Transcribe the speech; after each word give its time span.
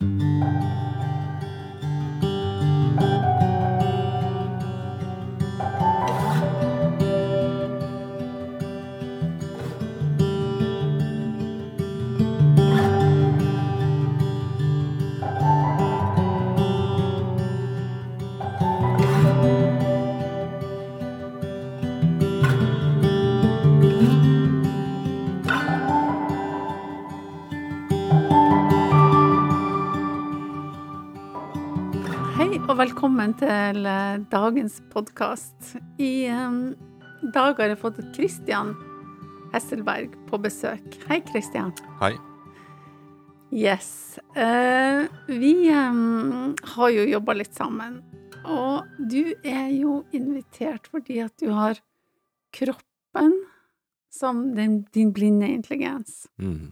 Hei 0.00 0.57
velkommen 33.18 33.40
til 33.40 33.86
eh, 33.90 34.20
dagens 34.30 34.76
podkast. 34.92 35.72
I 35.98 36.30
um, 36.30 36.76
dag 37.34 37.58
har 37.58 37.72
jeg 37.72 37.80
fått 37.80 37.96
Kristian 38.14 38.68
Hesselberg 39.50 40.14
på 40.28 40.38
besøk. 40.38 40.86
Hei, 41.08 41.18
Kristian. 41.26 41.72
Hei. 41.98 42.12
Yes. 43.50 44.20
Eh, 44.38 45.10
vi 45.26 45.50
um, 45.66 46.54
har 46.76 46.94
jo 46.94 47.08
jobba 47.10 47.34
litt 47.40 47.58
sammen, 47.58 47.98
og 48.46 48.86
du 49.10 49.34
er 49.42 49.66
jo 49.74 50.04
invitert 50.14 50.86
fordi 50.86 51.18
at 51.26 51.34
du 51.42 51.50
har 51.58 51.82
kroppen 52.54 53.34
som 54.14 54.46
din, 54.54 54.84
din 54.94 55.10
blinde 55.10 55.50
intelligens. 55.58 56.28
Mm. 56.38 56.70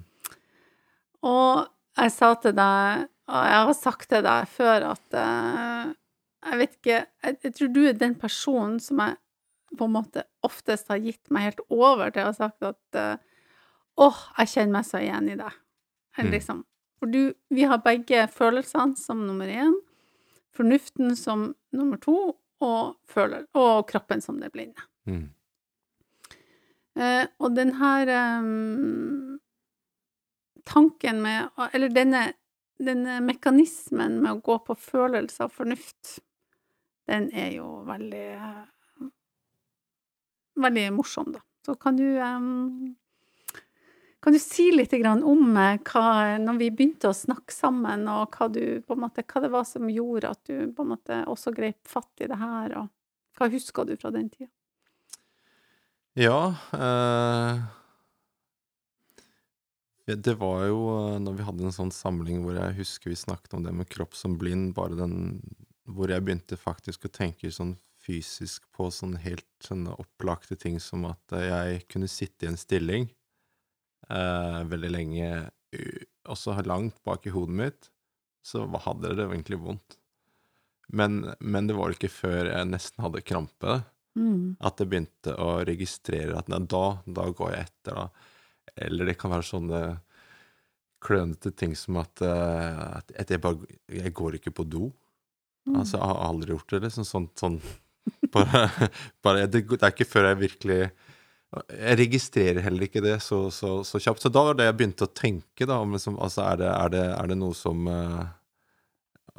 Og 1.27 1.66
jeg 1.98 2.19
sa 2.22 2.34
til 2.38 2.55
deg, 2.55 3.06
og 3.34 3.47
jeg 3.50 3.62
har 3.66 3.78
sagt 3.83 4.12
til 4.14 4.27
deg 4.30 4.50
før, 4.55 4.92
at 4.94 5.22
eh, 5.27 5.97
jeg 6.47 6.58
vet 6.61 6.75
ikke 6.77 6.97
jeg, 6.97 7.39
jeg 7.42 7.55
tror 7.58 7.72
du 7.75 7.80
er 7.86 7.98
den 7.98 8.14
personen 8.19 8.78
som 8.83 9.02
jeg 9.02 9.16
på 9.77 9.89
en 9.89 9.97
måte 9.97 10.22
oftest 10.47 10.89
har 10.92 11.02
gitt 11.02 11.30
meg 11.34 11.48
helt 11.48 11.62
over 11.69 12.12
til 12.14 12.22
å 12.22 12.30
ha 12.30 12.36
sagt 12.36 12.64
at 12.64 12.98
uh, 12.98 13.16
åh, 14.00 14.19
jeg 14.39 14.52
kjenner 14.52 14.78
meg 14.78 14.86
så 14.89 15.00
igjen 15.02 15.30
i 15.33 15.39
deg. 15.39 15.62
Eller 16.17 16.30
Mm. 16.30 16.33
Liksom. 16.33 16.64
For 16.97 17.12
du, 17.12 17.34
vi 17.52 17.67
har 17.69 17.83
begge 17.84 18.22
følelsene 18.33 18.97
som 18.97 19.27
nummer 19.27 19.50
én, 19.52 19.74
fornuften 20.56 21.17
som 21.17 21.50
nummer 21.77 22.00
to, 22.00 22.36
og, 22.64 22.94
føler, 23.05 23.44
og 23.52 23.84
kroppen 23.91 24.22
som 24.24 24.39
det 24.41 24.48
blinde. 24.55 24.80
Mm. 25.05 25.27
Uh, 26.97 27.27
og 27.44 27.52
den 27.52 27.74
her 27.77 28.08
um, 28.41 29.36
tanken 30.64 31.20
med 31.20 31.50
Eller 31.72 31.92
denne, 31.92 32.22
denne 32.80 33.19
mekanismen 33.20 34.17
med 34.22 34.30
å 34.30 34.41
gå 34.41 34.56
på 34.64 34.78
følelser 34.80 35.50
og 35.50 35.52
fornuft, 35.52 36.17
den 37.06 37.30
er 37.34 37.52
jo 37.58 37.82
veldig 37.86 38.28
Veldig 40.56 40.86
morsom, 40.96 41.34
da. 41.34 41.42
Så 41.66 41.74
kan 41.74 41.96
du 41.96 42.06
Kan 44.22 44.32
du 44.32 44.38
si 44.38 44.70
litt 44.72 44.92
om 44.94 45.56
eh, 45.56 45.78
hva 45.86 46.38
Når 46.42 46.58
vi 46.58 46.70
begynte 46.70 47.10
å 47.10 47.16
snakke 47.16 47.54
sammen, 47.54 48.08
og 48.08 48.34
hva 48.34 48.48
du 48.48 48.82
på 48.82 48.96
en 48.96 49.04
måte 49.04 49.24
Hva 49.27 49.42
det 49.44 49.52
var 49.52 49.66
som 49.68 49.90
gjorde 49.90 50.32
at 50.32 50.42
du 50.48 50.72
på 50.72 50.82
en 50.82 50.92
måte 50.94 51.22
også 51.27 51.54
grep 51.54 51.86
fatt 51.86 52.24
i 52.24 52.30
det 52.30 52.38
her, 52.40 52.78
og 52.80 52.92
hva 53.36 53.50
husker 53.52 53.84
du 53.84 53.96
fra 54.00 54.10
den 54.14 54.30
tida? 54.32 54.50
Ja 56.16 56.56
eh, 56.72 57.60
Det 60.16 60.36
var 60.40 60.64
jo 60.70 60.80
eh, 60.94 61.18
når 61.20 61.36
vi 61.36 61.46
hadde 61.50 61.68
en 61.68 61.77
sånn 61.77 61.92
samling 61.92 62.40
hvor 62.46 62.56
jeg 62.56 62.78
husker 62.80 63.12
vi 63.12 63.20
snakket 63.20 63.58
om 63.58 63.66
det 63.66 63.74
med 63.77 63.90
kropp 63.92 64.16
som 64.16 64.38
blind, 64.40 64.72
bare 64.78 64.96
den 64.96 65.42
hvor 65.87 66.11
jeg 66.11 66.25
begynte 66.27 66.59
faktisk 66.59 67.06
å 67.06 67.12
tenke 67.12 67.51
sånn 67.55 67.77
fysisk 68.06 68.67
på 68.77 68.89
sånn 68.95 69.17
helt 69.19 69.47
sånne 69.65 69.97
opplagte 69.98 70.58
ting 70.58 70.79
som 70.83 71.07
at 71.08 71.35
eh, 71.35 71.48
jeg 71.48 71.85
kunne 71.91 72.11
sitte 72.11 72.47
i 72.47 72.51
en 72.52 72.61
stilling 72.61 73.08
eh, 74.11 74.61
veldig 74.70 74.91
lenge, 74.92 75.30
også 76.27 76.55
langt 76.67 76.98
bak 77.07 77.27
i 77.27 77.33
hodet 77.35 77.57
mitt, 77.58 77.91
så 78.46 78.64
hadde 78.86 79.14
det 79.19 79.27
egentlig 79.27 79.58
vondt. 79.63 79.98
Men, 80.95 81.33
men 81.41 81.67
det 81.67 81.75
var 81.75 81.91
ikke 81.91 82.13
før 82.13 82.52
jeg 82.52 82.70
nesten 82.70 83.07
hadde 83.07 83.25
krampe, 83.27 83.83
Mm. 84.17 84.55
at 84.64 84.79
jeg 84.80 84.89
begynte 84.89 85.35
å 85.36 85.58
registrere 85.69 86.39
at 86.39 86.46
nei, 86.48 86.63
da, 86.64 87.02
da 87.05 87.27
går 87.36 87.51
jeg 87.52 87.67
etter, 87.67 87.98
da. 87.98 88.07
Eller 88.86 89.11
det 89.11 89.19
kan 89.20 89.29
være 89.35 89.45
sånne 89.45 89.80
klønete 91.05 91.52
ting 91.52 91.75
som 91.77 91.98
at, 92.01 92.23
eh, 92.25 92.79
at, 92.96 93.13
at 93.13 93.35
jeg 93.35 93.42
bare 93.45 93.77
Jeg 93.92 94.14
går 94.17 94.39
ikke 94.39 94.55
på 94.57 94.64
do. 94.64 94.89
Mm. 95.66 95.80
Altså, 95.80 95.96
jeg 95.98 96.06
har 96.06 96.22
aldri 96.28 96.54
gjort 96.54 96.72
det, 96.72 96.80
liksom. 96.86 97.06
Sånn, 97.08 97.27
sånn 97.38 97.58
bare, 98.34 98.66
bare 99.24 99.46
det, 99.50 99.64
det 99.72 99.82
er 99.82 99.92
ikke 99.92 100.08
før 100.08 100.30
jeg 100.30 100.42
virkelig 100.44 100.80
Jeg 101.72 101.98
registrerer 101.98 102.62
heller 102.62 102.86
ikke 102.86 103.02
det 103.02 103.16
så, 103.24 103.46
så, 103.54 103.80
så 103.86 104.00
kjapt. 104.02 104.22
Så 104.22 104.30
da 104.34 104.44
var 104.46 104.58
det 104.58 104.68
jeg 104.68 104.77
begynte 104.78 105.06
å 105.08 105.14
tenke, 105.14 105.66
da, 105.66 105.80
om 105.82 105.94
liksom 105.96 106.18
Altså, 106.22 106.44
er 106.46 106.60
det, 106.62 106.72
er 106.72 106.92
det, 106.94 107.04
er 107.16 107.30
det 107.32 107.38
noe 107.40 107.56
som 107.56 107.86
uh, 107.90 108.27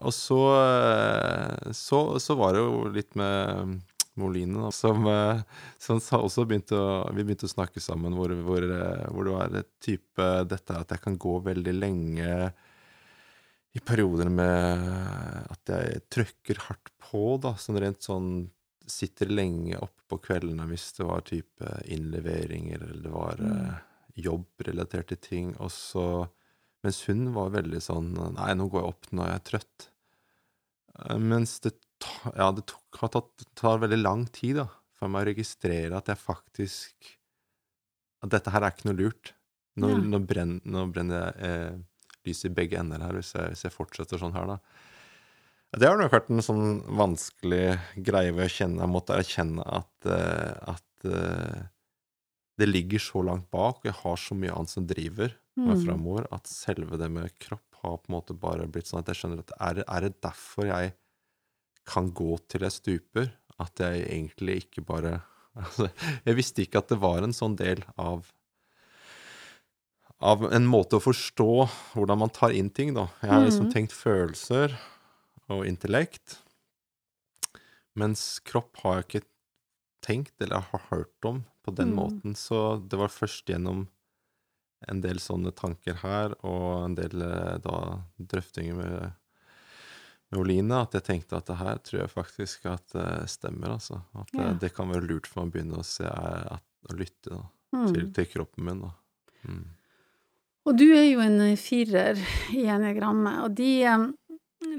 Og 0.07 0.15
så, 0.15 0.39
eh, 0.55 1.71
så 1.77 2.01
Så 2.23 2.37
var 2.39 2.55
det 2.55 2.63
jo 2.63 2.87
litt 2.95 3.15
med 3.19 3.77
Moline, 4.17 4.63
da, 4.65 4.71
som, 4.73 5.05
eh, 5.11 5.43
som 5.77 6.01
også 6.01 6.47
begynte 6.49 6.79
å 6.79 7.03
Vi 7.13 7.23
begynte 7.23 7.47
å 7.47 7.53
snakke 7.53 7.83
sammen 7.83 8.17
hvor, 8.17 8.33
hvor, 8.47 8.65
hvor 9.13 9.27
det 9.27 9.35
var 9.35 9.59
et 9.61 9.71
type 9.83 10.31
Dette 10.49 10.79
at 10.79 10.95
jeg 10.95 11.03
kan 11.03 11.19
gå 11.21 11.37
veldig 11.45 11.75
lenge 11.77 12.31
i 13.77 13.83
perioder 13.85 14.29
med 14.33 14.85
at 15.53 15.71
jeg 15.71 16.03
trykker 16.13 16.61
hardt 16.67 16.91
på, 17.01 17.37
da, 17.43 17.55
sånn 17.59 17.81
rent 17.83 18.05
sånn 18.05 18.29
Sitter 18.87 19.27
lenge 19.27 19.75
oppe 19.83 20.05
på 20.07 20.15
kveldene 20.29 20.63
hvis 20.69 20.93
det 20.95 21.03
var 21.03 21.25
type 21.27 21.71
innleveringer, 21.91 22.85
eller 22.85 23.01
det 23.03 23.09
var 23.11 23.41
mm. 23.43 23.73
jobbrelaterte 24.23 25.17
ting, 25.19 25.49
og 25.59 25.73
så 25.75 26.05
Mens 26.85 27.01
hun 27.09 27.25
var 27.35 27.51
veldig 27.51 27.81
sånn 27.83 28.13
Nei, 28.37 28.53
nå 28.55 28.69
går 28.71 28.79
jeg 28.79 28.93
opp 28.93 29.09
når 29.11 29.27
jeg 29.27 29.39
er 29.39 29.45
trøtt. 29.49 29.87
Eh, 31.01 31.17
Mens 31.19 31.57
det, 31.65 31.73
ja, 32.37 32.47
det 32.55 32.63
tok, 32.69 33.01
har 33.01 33.11
tatt, 33.17 33.47
tar 33.59 33.81
veldig 33.83 33.99
lang 33.99 34.23
tid 34.31 34.61
da, 34.61 34.69
for 34.95 35.11
meg 35.11 35.25
å 35.25 35.29
registrere 35.33 35.99
at 35.99 36.13
jeg 36.13 36.21
faktisk 36.21 37.11
At 38.23 38.31
dette 38.37 38.53
her 38.53 38.63
er 38.63 38.71
ikke 38.71 38.87
noe 38.87 39.01
lurt. 39.01 39.33
Nå, 39.77 39.91
Ja. 39.91 39.99
nå, 40.13 40.23
brenner, 40.25 40.63
nå 40.65 40.87
brenner 40.93 41.27
jeg 41.27 41.51
eh, 41.51 41.81
lys 42.27 42.43
i 42.47 42.53
begge 42.53 42.79
ender 42.79 43.01
her 43.03 43.17
hvis 43.17 43.33
jeg, 43.37 43.53
hvis 43.53 43.65
jeg 43.67 43.75
fortsetter 43.75 44.21
sånn 44.21 44.35
her, 44.37 44.53
da. 44.55 44.59
Det 45.77 45.87
har 45.89 45.97
nok 45.99 46.13
vært 46.13 46.29
en 46.31 46.43
sånn 46.45 46.67
vanskelig 46.95 47.65
greie 48.07 48.31
ved 48.31 48.45
å 48.47 48.53
kjenne 48.53 48.85
Jeg 48.85 48.91
måtte 48.93 49.17
erkjenne 49.19 49.65
at, 49.67 50.07
eh, 50.07 50.53
at 50.73 51.09
eh, 51.11 51.65
det 52.57 52.69
ligger 52.69 53.03
så 53.03 53.21
langt 53.25 53.49
bak, 53.53 53.81
og 53.81 53.89
jeg 53.89 53.97
har 53.99 54.17
så 54.21 54.37
mye 54.37 54.53
annet 54.55 54.73
som 54.73 54.87
driver 54.89 55.35
meg 55.57 55.77
Mm. 55.79 55.85
framover, 55.87 56.27
at 56.31 56.45
selve 56.45 56.99
det 57.01 57.07
med 57.09 57.31
kropp 57.41 57.79
har 57.81 57.95
på 57.97 58.11
en 58.11 58.13
måte 58.13 58.35
bare 58.37 58.67
blitt 58.69 58.85
sånn 58.85 58.99
at 59.01 59.07
jeg 59.09 59.17
skjønner 59.17 59.39
at 59.41 59.53
er, 59.57 59.79
er 59.89 60.01
det 60.05 60.21
derfor 60.21 60.67
jeg 60.69 60.91
kan 61.89 62.11
gå 62.13 62.37
til 62.47 62.61
jeg 62.67 62.75
stuper? 62.75 63.31
At 63.57 63.81
jeg 63.81 64.03
egentlig 64.05 64.59
ikke 64.67 64.83
bare 64.85 65.13
altså, 65.57 65.89
Jeg 66.27 66.37
visste 66.37 66.61
ikke 66.61 66.83
at 66.83 66.91
det 66.93 66.99
var 67.01 67.25
en 67.25 67.33
sånn 67.33 67.55
del 67.57 67.81
av 67.97 68.29
av 70.19 70.43
en 70.53 70.65
måte 70.67 70.97
å 70.97 71.03
forstå 71.03 71.49
hvordan 71.93 72.17
man 72.23 72.29
tar 72.33 72.49
inn 72.57 72.69
ting, 72.73 72.93
da. 72.93 73.07
Jeg 73.21 73.29
har 73.31 73.43
liksom 73.45 73.67
Mhm. 73.67 73.73
tenkt 73.73 73.93
følelser 73.93 74.77
og 75.49 75.65
intellekt, 75.65 76.39
mens 77.95 78.39
kropp 78.45 78.77
har 78.83 78.95
jeg 79.01 79.05
ikke 79.07 79.25
tenkt 80.05 80.41
eller 80.41 80.61
har 80.61 80.79
hørt 80.91 81.25
om 81.25 81.45
på 81.63 81.73
den 81.75 81.89
Mm. 81.93 81.95
måten. 81.95 82.35
Så 82.35 82.77
det 82.87 82.97
var 82.97 83.07
først 83.09 83.45
gjennom 83.45 83.87
en 84.87 85.01
del 85.01 85.17
sånne 85.17 85.51
tanker 85.55 85.95
her, 85.95 86.35
og 86.43 86.85
en 86.85 86.95
del 86.95 87.21
eh, 87.21 87.57
da 87.57 88.03
drøftinger 88.19 88.75
med, 88.75 89.13
med 90.31 90.39
Oline, 90.39 90.71
at 90.81 90.91
jeg 90.93 91.03
tenkte 91.03 91.37
at 91.37 91.45
det 91.47 91.57
her 91.57 91.77
tror 91.77 91.99
jeg 92.01 92.09
faktisk 92.13 92.65
at 92.65 92.87
det 92.93 93.29
stemmer, 93.29 93.69
altså. 93.73 94.03
At 94.15 94.29
Ja. 94.33 94.53
det, 94.53 94.59
det 94.59 94.73
kan 94.75 94.89
være 94.89 95.07
lurt 95.07 95.25
for 95.27 95.45
meg 95.45 95.51
å 95.51 95.55
begynne 95.57 95.79
å 95.79 95.85
se, 95.85 96.03
eh, 96.05 96.53
at, 96.53 96.63
å 96.89 96.93
lytte 96.97 97.29
da, 97.29 97.43
Mm. 97.73 97.93
til, 97.93 98.13
til 98.13 98.25
kroppen 98.25 98.63
min, 98.63 98.81
da. 98.81 98.91
Mm. 99.45 99.65
Og 100.67 100.75
du 100.75 100.87
er 100.91 101.05
jo 101.07 101.21
en 101.23 101.39
firer 101.59 102.17
i 102.51 102.65
enegrammet, 102.67 103.37
og 103.45 103.53
de, 103.55 103.71
eh, 103.87 104.07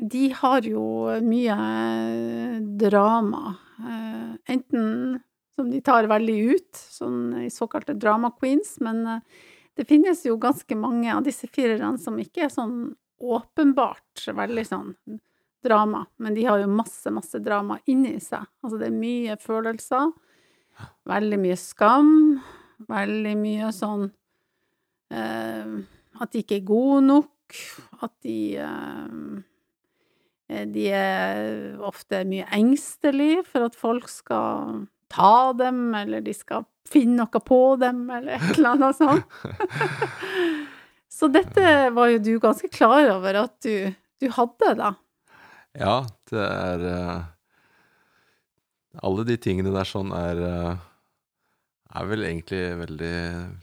de 0.05 0.25
har 0.37 0.67
jo 0.69 0.83
mye 1.25 1.57
eh, 1.57 2.59
drama. 2.85 3.55
eh, 3.81 4.35
Enten 4.53 5.21
som 5.57 5.71
de 5.71 5.81
tar 5.83 6.07
veldig 6.07 6.37
ut, 6.55 6.77
sånn 6.77 7.45
i 7.47 7.49
såkalte 7.51 7.97
drama 7.99 8.31
queens, 8.37 8.77
men 8.85 9.01
eh, 9.07 9.21
det 9.79 9.89
finnes 9.89 10.25
jo 10.27 10.37
ganske 10.37 10.77
mange 10.77 11.09
av 11.15 11.25
disse 11.25 11.49
firerne 11.49 11.99
som 11.99 12.19
ikke 12.21 12.45
er 12.47 12.53
sånn 12.53 12.93
åpenbart 13.19 14.29
veldig 14.35 14.65
sånn 14.67 14.93
drama, 15.65 16.05
men 16.23 16.35
de 16.37 16.45
har 16.47 16.61
jo 16.63 16.69
masse, 16.71 17.11
masse 17.11 17.41
drama 17.43 17.81
inni 17.91 18.21
seg. 18.23 18.45
Altså 18.63 18.79
det 18.79 18.91
er 18.93 19.01
mye 19.01 19.35
følelser, 19.43 20.13
veldig 21.09 21.39
mye 21.43 21.57
skam, 21.59 22.13
veldig 22.87 23.35
mye 23.41 23.73
sånn 23.75 24.05
eh, 24.07 24.18
at 25.13 26.33
de 26.33 26.39
ikke 26.43 26.57
er 26.61 26.67
gode 26.69 27.01
nok, 27.07 27.57
at 28.05 28.13
de 28.27 28.57
eh, 28.61 29.09
De 30.69 30.85
er 30.93 31.77
ofte 31.85 32.25
mye 32.29 32.47
engstelige 32.57 33.43
for 33.45 33.61
at 33.69 33.77
folk 33.77 34.09
skal 34.09 34.87
ta 35.13 35.53
dem, 35.57 35.95
eller 35.97 36.21
de 36.25 36.33
skal 36.37 36.65
finne 36.89 37.17
noe 37.21 37.41
på 37.45 37.77
dem, 37.81 38.09
eller 38.11 38.33
et 38.39 38.57
eller 38.57 38.71
annet 38.77 38.97
sånt. 38.97 39.25
Så 41.19 41.29
dette 41.33 41.91
var 41.97 42.07
jo 42.13 42.19
du 42.23 42.39
ganske 42.41 42.69
klar 42.73 43.09
over 43.17 43.33
at 43.43 43.55
du, 43.65 43.91
du 44.23 44.29
hadde, 44.33 44.75
da. 44.79 44.91
Ja, 45.79 45.97
det 46.31 46.45
er 46.45 46.85
eh, 46.89 47.19
Alle 49.05 49.25
de 49.29 49.37
tingene 49.41 49.73
der 49.75 49.87
sånn 49.89 50.13
er 50.17 50.37
eh, 50.47 50.77
er 51.89 52.09
vel 52.09 52.27
egentlig 52.29 52.63
veldig, 52.83 53.15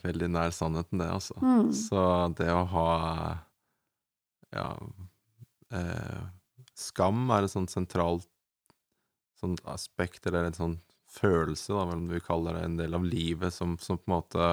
veldig 0.01 0.29
nær 0.33 0.53
sannheten, 0.55 1.01
det, 1.01 1.09
altså. 1.13 1.35
Mm. 1.41 1.67
Så 1.77 2.05
det 2.39 2.49
å 2.53 2.63
ha 2.71 2.89
ja 4.55 4.69
eh, 5.75 6.23
Skam 6.75 7.29
er 7.31 7.45
et 7.45 7.53
sånt 7.53 7.71
sentralt 7.71 8.27
sånt 9.39 9.61
aspekt, 9.69 10.25
eller 10.27 10.47
en 10.47 10.57
sånn 10.57 10.75
følelse, 11.11 11.73
da, 11.75 11.85
om 11.95 12.07
vi 12.11 12.21
kaller 12.23 12.57
det 12.57 12.63
en 12.65 12.77
del 12.79 12.95
av 12.97 13.05
livet, 13.07 13.53
som, 13.53 13.77
som 13.79 13.99
på 13.99 14.09
en 14.09 14.15
måte 14.17 14.47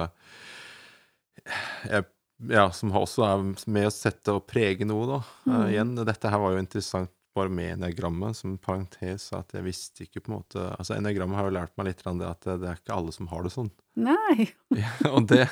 jeg, 1.89 2.05
Ja, 2.51 2.67
som 2.75 2.91
også 2.97 3.23
er 3.27 3.43
med 3.71 3.87
å 3.87 3.93
sette 3.93 4.33
og 4.35 4.45
prege 4.49 4.87
noe, 4.87 5.05
da. 5.07 5.19
Mm. 5.45 5.53
Uh, 5.53 5.67
igjen, 5.71 5.93
dette 6.03 6.31
her 6.31 6.41
var 6.43 6.55
jo 6.55 6.63
interessant 6.63 7.11
bare 7.33 7.49
med 7.49 7.71
enneagrammet, 7.73 8.37
som 8.37 8.57
parentes, 8.61 9.27
at 9.33 9.53
jeg 9.55 9.65
visste 9.65 10.05
ikke 10.05 10.21
på 10.21 10.31
en 10.31 10.35
måte 10.37 10.65
Altså, 10.75 10.95
enneagrammet 10.95 11.39
har 11.39 11.47
jo 11.47 11.55
lært 11.55 11.73
meg 11.79 11.89
litt 11.89 12.03
det 12.03 12.27
at 12.29 12.47
det, 12.47 12.67
er 12.69 12.81
ikke 12.81 12.95
alle 12.95 13.13
som 13.15 13.29
har 13.31 13.45
det 13.45 13.53
sånn. 13.55 13.71
Nei. 13.99 14.49
Ja, 14.83 14.91
og, 15.11 15.27
det, 15.29 15.45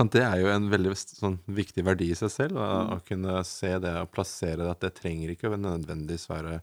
og 0.00 0.10
det 0.14 0.22
er 0.26 0.40
jo 0.42 0.50
en 0.52 0.68
veldig 0.72 0.94
sånn, 0.98 1.38
viktig 1.46 1.84
verdi 1.86 2.10
i 2.12 2.18
seg 2.18 2.32
selv, 2.34 2.60
å, 2.60 2.96
å 2.96 3.00
kunne 3.06 3.40
se 3.46 3.72
det 3.82 3.94
og 4.02 4.12
plassere 4.14 4.62
det, 4.62 4.70
at 4.72 4.86
det 4.86 4.94
trenger 4.98 5.34
ikke 5.34 5.54
nødvendigvis 5.54 6.28
være 6.30 6.60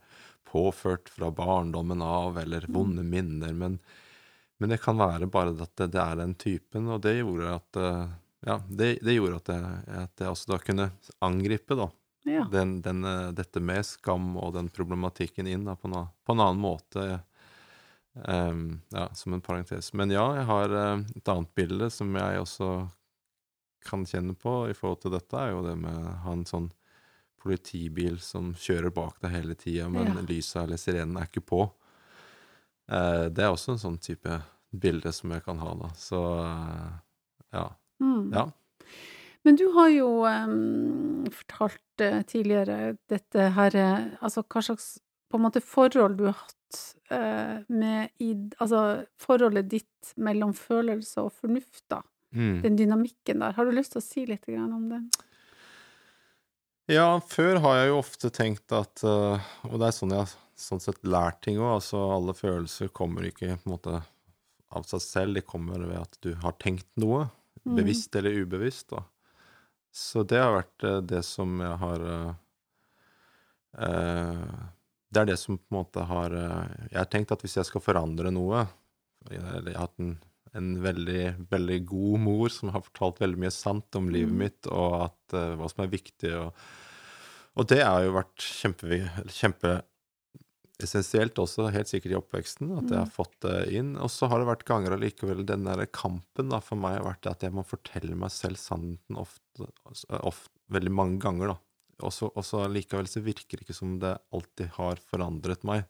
påført 0.53 1.09
fra 1.09 1.31
barndommen 1.33 2.03
av, 2.05 2.37
eller 2.37 2.67
vonde 2.69 3.03
minner, 3.07 3.55
men, 3.57 3.79
men 4.61 4.73
det 4.73 4.81
kan 4.83 4.99
være 4.99 5.29
bare 5.31 5.55
at 5.55 5.73
det, 5.79 5.89
det 5.95 6.03
er 6.03 6.19
den 6.19 6.35
typen, 6.37 6.91
og 6.93 7.01
det 7.05 7.17
gjorde 7.17 7.55
at 7.55 7.79
eh, 7.81 8.03
ja, 8.45 8.59
det, 8.67 8.89
det 9.01 9.15
gjorde 9.15 9.39
at 9.39 9.51
jeg, 9.53 9.81
at 10.03 10.23
jeg 10.23 10.35
også 10.35 10.51
da 10.51 10.59
kunne 10.61 10.89
angripe 11.25 11.77
da, 11.79 11.87
Ja. 12.23 12.45
den, 12.51 12.81
den, 12.81 13.03
eh, 13.03 13.29
dette 13.35 13.59
med 13.59 13.85
skam 13.85 14.37
og 14.37 14.53
den 14.55 14.69
problematikken 14.71 15.47
inn 15.47 15.65
da, 15.67 15.75
på, 15.75 15.89
en, 15.91 16.07
på 16.23 16.35
en 16.35 16.43
annen 16.43 16.61
måte. 16.63 17.21
Um, 18.13 18.81
ja, 18.93 19.07
som 19.17 19.33
en 19.33 19.41
parentes. 19.41 19.89
Men 19.97 20.11
ja, 20.13 20.23
jeg 20.37 20.45
har 20.45 20.75
eh, 20.77 20.99
et 21.17 21.29
annet 21.33 21.49
bilde 21.57 21.89
som 21.91 22.13
jeg 22.15 22.43
også 22.43 22.67
kan 23.83 24.05
kjenne 24.07 24.35
på 24.39 24.69
i 24.69 24.75
forhold 24.77 25.01
til 25.03 25.15
dette, 25.15 25.35
er 25.35 25.51
jo 25.51 25.63
det 25.65 25.73
med 25.81 25.97
å 25.97 26.13
ha 26.23 26.35
en 26.37 26.45
sånn 26.47 26.69
politibil 27.43 28.19
som 28.23 28.53
kjører 28.55 28.93
bak 28.95 29.17
deg 29.19 29.33
hele 29.33 29.55
tida, 29.59 29.89
men 29.91 30.13
Ja. 30.13 30.21
lyset 30.29 30.61
eller 30.63 30.79
sirenen 30.79 31.17
er 31.19 31.27
ikke 31.27 31.43
på. 31.43 31.65
Uh, 32.87 33.27
det 33.33 33.43
er 33.43 33.51
også 33.51 33.73
en 33.73 33.81
sånn 33.81 33.97
type 33.99 34.37
bilde 34.71 35.11
som 35.11 35.33
jeg 35.33 35.43
kan 35.43 35.59
ha, 35.59 35.73
da. 35.81 35.89
Så 35.97 36.21
uh, 36.39 36.93
ja. 37.51 37.65
Mm. 37.99 38.29
ja. 38.31 38.45
Men 39.43 39.57
du 39.59 39.65
har 39.75 39.89
jo 39.91 40.09
um, 40.23 41.25
fortalt 41.31 42.03
eh, 42.03 42.21
tidligere 42.23 42.93
dette 43.11 43.49
her 43.57 43.75
Altså 44.23 44.45
hva 44.47 44.61
slags 44.63 44.93
på 45.33 45.39
en 45.39 45.43
måte 45.47 45.63
forhold 45.65 46.19
du 46.19 46.27
har 46.29 46.37
hatt 46.37 46.79
uh, 47.11 47.59
med 47.73 48.13
i 48.21 48.31
Altså 48.61 49.03
forholdet 49.21 49.71
ditt 49.71 50.13
mellom 50.21 50.53
følelse 50.53 51.25
og 51.25 51.33
fornuft, 51.41 51.83
da. 51.91 52.03
Mm. 52.33 52.61
Den 52.63 52.77
dynamikken 52.77 53.41
der. 53.41 53.55
Har 53.57 53.65
du 53.65 53.73
lyst 53.73 53.95
til 53.95 54.01
å 54.01 54.05
si 54.05 54.25
litt 54.29 54.45
om 54.53 54.87
den? 54.91 55.07
Ja, 56.91 57.19
før 57.19 57.61
har 57.63 57.77
jeg 57.79 57.91
jo 57.91 57.99
ofte 58.01 58.29
tenkt 58.33 58.73
at 58.75 59.03
uh, 59.07 59.41
Og 59.69 59.77
det 59.79 59.89
er 59.89 59.95
sånn 59.95 60.13
jeg 60.13 60.25
har 60.25 60.33
sånn 60.59 60.83
sett 60.83 61.01
lært 61.01 61.41
ting 61.45 61.57
òg. 61.61 61.79
Altså, 61.79 62.01
alle 62.13 62.35
følelser 62.37 62.91
kommer 62.93 63.25
ikke 63.27 63.55
på 63.55 63.69
en 63.69 63.73
måte 63.73 64.01
av 64.73 64.85
seg 64.89 65.01
selv. 65.01 65.37
De 65.37 65.45
kommer 65.45 65.81
ved 65.81 65.97
at 65.97 66.19
du 66.25 66.33
har 66.43 66.57
tenkt 66.61 66.89
noe. 67.01 67.25
Mm. 67.63 67.77
Bevisst 67.79 68.15
eller 68.19 68.37
ubevisst, 68.43 68.91
da. 68.93 69.01
Så 69.93 70.23
det 70.25 70.39
har 70.41 70.55
vært 70.55 70.85
eh, 70.89 70.99
det 71.05 71.21
som 71.27 71.59
jeg 71.61 71.79
har 71.83 72.03
eh, 72.09 72.29
eh, 73.85 74.53
Det 75.13 75.21
er 75.21 75.29
det 75.29 75.37
som 75.37 75.59
på 75.59 75.69
en 75.69 75.77
måte 75.77 76.05
har 76.09 76.33
Jeg 76.33 76.97
har 76.97 77.09
tenkt 77.13 77.33
at 77.35 77.45
hvis 77.45 77.59
jeg 77.59 77.69
skal 77.69 77.83
forandre 77.85 78.33
noe 78.33 78.65
jeg 79.31 79.39
har 79.39 79.69
hatt 79.79 80.01
en, 80.03 80.17
en 80.51 80.71
veldig, 80.83 81.47
veldig 81.47 81.77
god 81.87 82.23
mor 82.25 82.51
som 82.51 82.73
har 82.73 82.81
fortalt 82.83 83.21
veldig 83.21 83.39
mye 83.39 83.53
sant 83.55 83.95
om 83.95 84.09
livet 84.11 84.33
Mm. 84.33 84.41
mitt, 84.41 84.67
og 84.67 84.97
at, 85.05 85.35
hva 85.55 85.69
som 85.71 85.85
er 85.85 85.93
viktig. 85.93 86.33
Og, 86.41 86.65
og 87.55 87.69
det 87.71 87.79
har 87.85 88.03
jo 88.03 88.17
vært 88.17 88.43
kjempe, 88.43 88.99
kjempeessensielt 90.73 91.37
også, 91.39 91.71
helt 91.71 91.87
sikkert 91.87 92.11
i 92.11 92.17
oppveksten, 92.17 92.71
at 92.77 92.89
jeg 92.89 92.97
har 92.97 93.05
Mm. 93.05 93.11
fått 93.11 93.39
det 93.41 93.73
inn. 93.73 93.95
Og 93.97 94.09
så 94.09 94.27
har 94.27 94.39
det 94.39 94.47
vært 94.47 94.65
ganger 94.65 94.91
allikevel 94.97 95.45
den 95.45 95.63
der 95.65 95.85
kampen 95.85 96.49
da, 96.49 96.59
for 96.59 96.75
meg 96.75 96.97
har 96.97 97.13
vært 97.13 97.29
at 97.31 97.41
jeg 97.41 97.51
må 97.53 97.63
fortelle 97.65 98.15
meg 98.15 98.31
selv 98.31 98.57
sannheten 98.57 99.15
ofte, 99.17 99.67
ofte 100.09 100.49
veldig 100.71 100.91
mange 100.91 101.19
ganger, 101.19 101.47
da. 101.47 101.57
Og 102.01 102.11
så 102.11 102.67
likevel 102.67 103.07
så 103.07 103.21
virker 103.23 103.57
det 103.59 103.67
ikke 103.67 103.75
som 103.75 103.99
det 103.99 104.17
alltid 104.33 104.69
har 104.75 104.95
forandret 104.95 105.63
meg. 105.63 105.85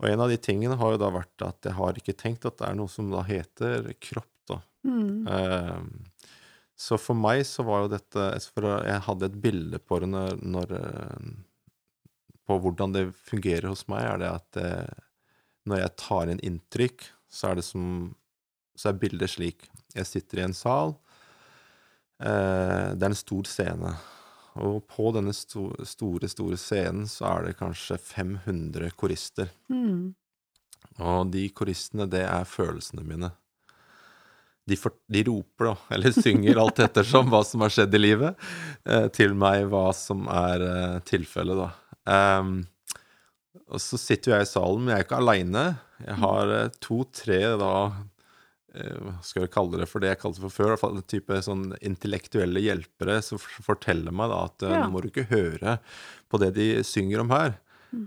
Og 0.00 0.08
en 0.08 0.20
av 0.20 0.28
de 0.28 0.36
tingene 0.36 0.76
har 0.76 0.92
jo 0.92 0.98
da 0.98 1.10
vært 1.10 1.42
at 1.46 1.62
jeg 1.62 1.72
har 1.74 1.92
ikke 1.94 2.16
tenkt 2.16 2.44
at 2.46 2.58
det 2.58 2.68
er 2.68 2.74
noe 2.74 2.88
som 2.88 3.10
da 3.10 3.22
heter 3.22 3.94
kropp, 4.00 4.26
da. 4.48 4.60
Mm. 4.84 5.26
Ehm, 5.28 6.04
så 6.76 6.98
for 6.98 7.14
meg 7.14 7.42
så 7.44 7.62
var 7.64 7.82
jo 7.82 7.88
dette 7.96 8.40
for 8.54 8.82
Jeg 8.84 9.00
hadde 9.02 9.26
et 9.26 9.40
bilde 9.40 9.78
på 9.78 10.00
det 10.00 10.08
når, 10.08 10.40
når 10.42 10.66
På 12.50 12.58
hvordan 12.58 12.96
det 12.96 13.04
fungerer 13.28 13.70
hos 13.70 13.86
meg, 13.86 14.02
er 14.02 14.22
det 14.22 14.30
at 14.34 14.58
eh, 14.58 15.02
når 15.70 15.84
jeg 15.84 15.96
tar 16.02 16.32
inn 16.32 16.42
inntrykk, 16.42 17.06
så 17.30 17.52
er 17.52 17.60
det 17.60 17.66
som 17.68 17.84
Så 18.80 18.88
er 18.88 18.98
bildet 18.98 19.28
slik. 19.28 19.66
Jeg 19.92 20.08
sitter 20.08 20.38
i 20.40 20.44
en 20.46 20.54
sal. 20.56 20.94
Eh, 22.22 22.94
det 22.96 23.04
er 23.04 23.10
en 23.10 23.18
stor 23.18 23.44
scene. 23.44 23.90
Og 24.60 24.80
på 24.88 25.10
denne 25.14 25.34
sto 25.36 25.68
store, 25.86 26.30
store 26.32 26.56
scenen 26.58 27.04
så 27.10 27.26
er 27.28 27.44
det 27.44 27.58
kanskje 27.58 27.98
500 28.00 28.94
korister. 28.98 29.52
Mm. 29.68 30.14
Og 31.00 31.30
de 31.34 31.44
koristene, 31.54 32.08
det 32.10 32.24
er 32.24 32.48
følelsene 32.48 33.04
mine. 33.06 33.30
De, 34.68 34.76
for, 34.78 34.94
de 35.10 35.22
roper, 35.26 35.70
da, 35.70 35.76
eller 35.96 36.14
synger 36.14 36.60
alt 36.62 36.82
ettersom 36.84 37.30
hva 37.32 37.42
som 37.46 37.64
har 37.64 37.74
skjedd 37.74 37.94
i 37.96 38.02
livet, 38.02 38.50
eh, 38.86 39.06
til 39.14 39.36
meg 39.38 39.68
hva 39.70 39.88
som 39.96 40.28
er 40.30 40.66
eh, 40.66 40.98
tilfellet, 41.08 41.60
da. 41.60 41.70
Ehm, 42.08 42.62
og 43.70 43.80
så 43.82 43.98
sitter 44.00 44.30
jo 44.30 44.36
jeg 44.38 44.46
i 44.46 44.50
salen, 44.52 44.84
men 44.84 44.94
jeg 44.94 45.02
er 45.02 45.06
ikke 45.08 45.20
aleine. 45.20 45.64
Jeg 46.06 46.16
har 46.22 46.52
eh, 46.56 46.70
to-tre, 46.80 47.40
da 47.60 47.72
eh, 48.74 48.94
Hva 49.04 49.14
skal 49.26 49.44
jeg 49.44 49.52
kalle 49.54 49.80
det 49.82 49.88
for 49.90 50.00
det 50.02 50.12
jeg 50.14 50.20
kalte 50.22 50.40
det 50.40 50.46
for 50.48 50.56
før? 50.56 50.76
En 50.88 51.02
type 51.04 51.40
sånn 51.44 51.66
intellektuelle 51.84 52.62
hjelpere 52.64 53.18
som 53.26 53.40
forteller 53.42 54.14
meg 54.14 54.30
da 54.32 54.44
at 54.48 54.62
eh, 54.66 54.76
Ja. 54.76 54.84
nå 54.86 54.94
må 54.94 55.02
du 55.04 55.10
ikke 55.10 55.28
høre 55.32 55.78
på 56.30 56.40
det 56.40 56.54
de 56.56 56.70
synger 56.86 57.24
om 57.26 57.34
her. 57.34 57.58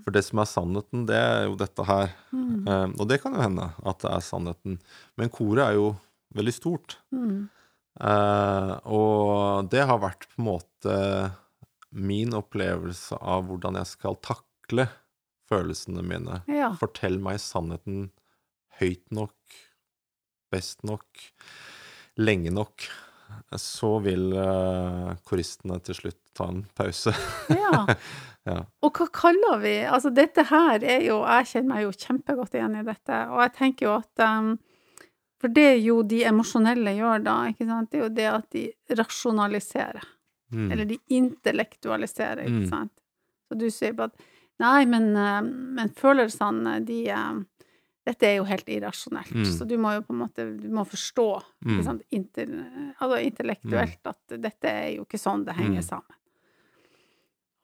For 0.05 0.15
det 0.15 0.21
som 0.23 0.39
er 0.39 0.47
sannheten, 0.47 1.01
det 1.09 1.17
er 1.19 1.41
jo 1.49 1.57
dette 1.59 1.83
her. 1.83 2.13
Mm. 2.31 2.63
Um, 2.69 2.91
og 3.03 3.07
det 3.09 3.17
kan 3.19 3.33
jo 3.35 3.41
hende 3.43 3.65
at 3.83 3.97
det 3.99 4.13
er 4.13 4.21
sannheten. 4.23 4.77
Men 5.19 5.27
koret 5.33 5.65
er 5.65 5.73
jo 5.75 5.89
veldig 6.39 6.53
stort. 6.55 6.95
Mm. 7.11 7.49
Uh, 7.99 8.71
og 8.87 9.67
det 9.73 9.83
har 9.83 9.99
vært 9.99 10.23
på 10.31 10.39
en 10.39 10.47
måte 10.47 10.95
min 11.93 12.33
opplevelse 12.35 13.17
av 13.21 13.47
hvordan 13.47 13.77
jeg 13.79 13.91
skal 13.93 14.17
takle 14.25 14.87
følelsene 15.49 16.03
mine. 16.05 16.41
Ja. 16.49 16.73
Fortell 16.79 17.19
meg 17.21 17.41
sannheten 17.43 18.09
høyt 18.79 19.05
nok, 19.13 19.57
best 20.53 20.83
nok, 20.87 21.25
lenge 22.19 22.53
nok. 22.53 22.87
Så 23.57 23.95
vil 24.05 24.27
uh, 24.37 25.13
koristene 25.25 25.79
til 25.85 25.97
slutt 25.97 26.19
ta 26.37 26.49
en 26.51 26.63
pause. 26.77 27.13
ja. 27.49 27.85
ja. 28.49 28.59
Og 28.83 28.99
hva 28.99 29.07
kaller 29.13 29.61
vi 29.63 29.73
Altså, 29.87 30.11
dette 30.13 30.43
her 30.49 30.83
er 30.83 31.05
jo 31.05 31.21
Jeg 31.21 31.47
kjenner 31.47 31.69
meg 31.69 31.85
jo 31.85 31.93
kjempegodt 31.95 32.57
igjen 32.57 32.75
i 32.75 32.83
dette, 32.85 33.19
og 33.31 33.39
jeg 33.45 33.53
tenker 33.55 33.87
jo 33.87 33.93
at 33.95 34.23
um, 34.27 34.49
For 35.41 35.53
det 35.53 35.69
jo 35.85 36.01
de 36.05 36.23
emosjonelle 36.27 36.93
gjør 36.97 37.23
da, 37.25 37.37
ikke 37.53 37.69
sant, 37.69 37.89
det 37.89 37.99
er 37.99 38.03
jo 38.03 38.11
det 38.19 38.27
at 38.33 38.49
de 38.57 38.65
rasjonaliserer. 38.99 40.11
Mm. 40.53 40.71
Eller 40.71 40.85
de 40.85 40.97
intellektualiserer, 41.09 42.43
ikke 42.45 42.63
Mm. 42.65 42.69
sant. 42.69 42.91
Så 43.49 43.57
du 43.57 43.69
sier 43.69 43.93
bare 43.93 44.11
at 44.13 44.29
Nei, 44.59 44.85
men, 44.85 45.15
eh, 45.17 45.41
men 45.41 45.89
følelsene, 45.89 46.85
de 46.85 47.09
eh, 47.09 47.39
Dette 48.05 48.23
er 48.27 48.35
jo 48.37 48.43
helt 48.43 48.65
irrasjonelt. 48.67 49.31
Mm. 49.31 49.45
Så 49.45 49.65
du 49.65 49.77
må 49.77 49.93
jo 49.95 50.01
på 50.01 50.11
en 50.13 50.19
måte 50.19 50.43
forstå, 50.89 51.41
Mm. 51.65 51.83
sant, 51.85 52.01
inter, 52.11 52.45
altså 52.99 53.17
intellektuelt 53.23 53.99
at 54.05 54.27
dette 54.41 54.65
er 54.67 54.95
jo 54.97 55.05
ikke 55.05 55.17
sånn 55.19 55.45
det 55.45 55.55
henger 55.55 55.79
Mm. 55.81 55.83
sammen. 55.87 56.17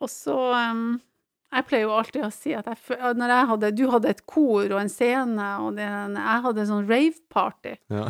Og 0.01 0.07
så 0.07 0.37
um, 0.71 1.01
Jeg 1.49 1.65
pleier 1.65 1.87
jo 1.87 1.93
alltid 1.97 2.23
å 2.27 2.29
si 2.29 2.51
at 2.53 2.67
jeg, 2.69 2.77
jeg 2.93 3.45
hadde, 3.49 3.71
du 3.73 3.87
hadde 3.89 4.09
et 4.13 4.19
kor 4.29 4.67
og 4.69 4.79
en 4.83 4.91
scene, 4.91 5.47
og 5.63 5.79
det, 5.79 5.87
jeg 5.87 6.43
hadde 6.45 6.65
sånn 6.69 6.85
rave-party. 6.89 7.71
Ja. 7.89 8.05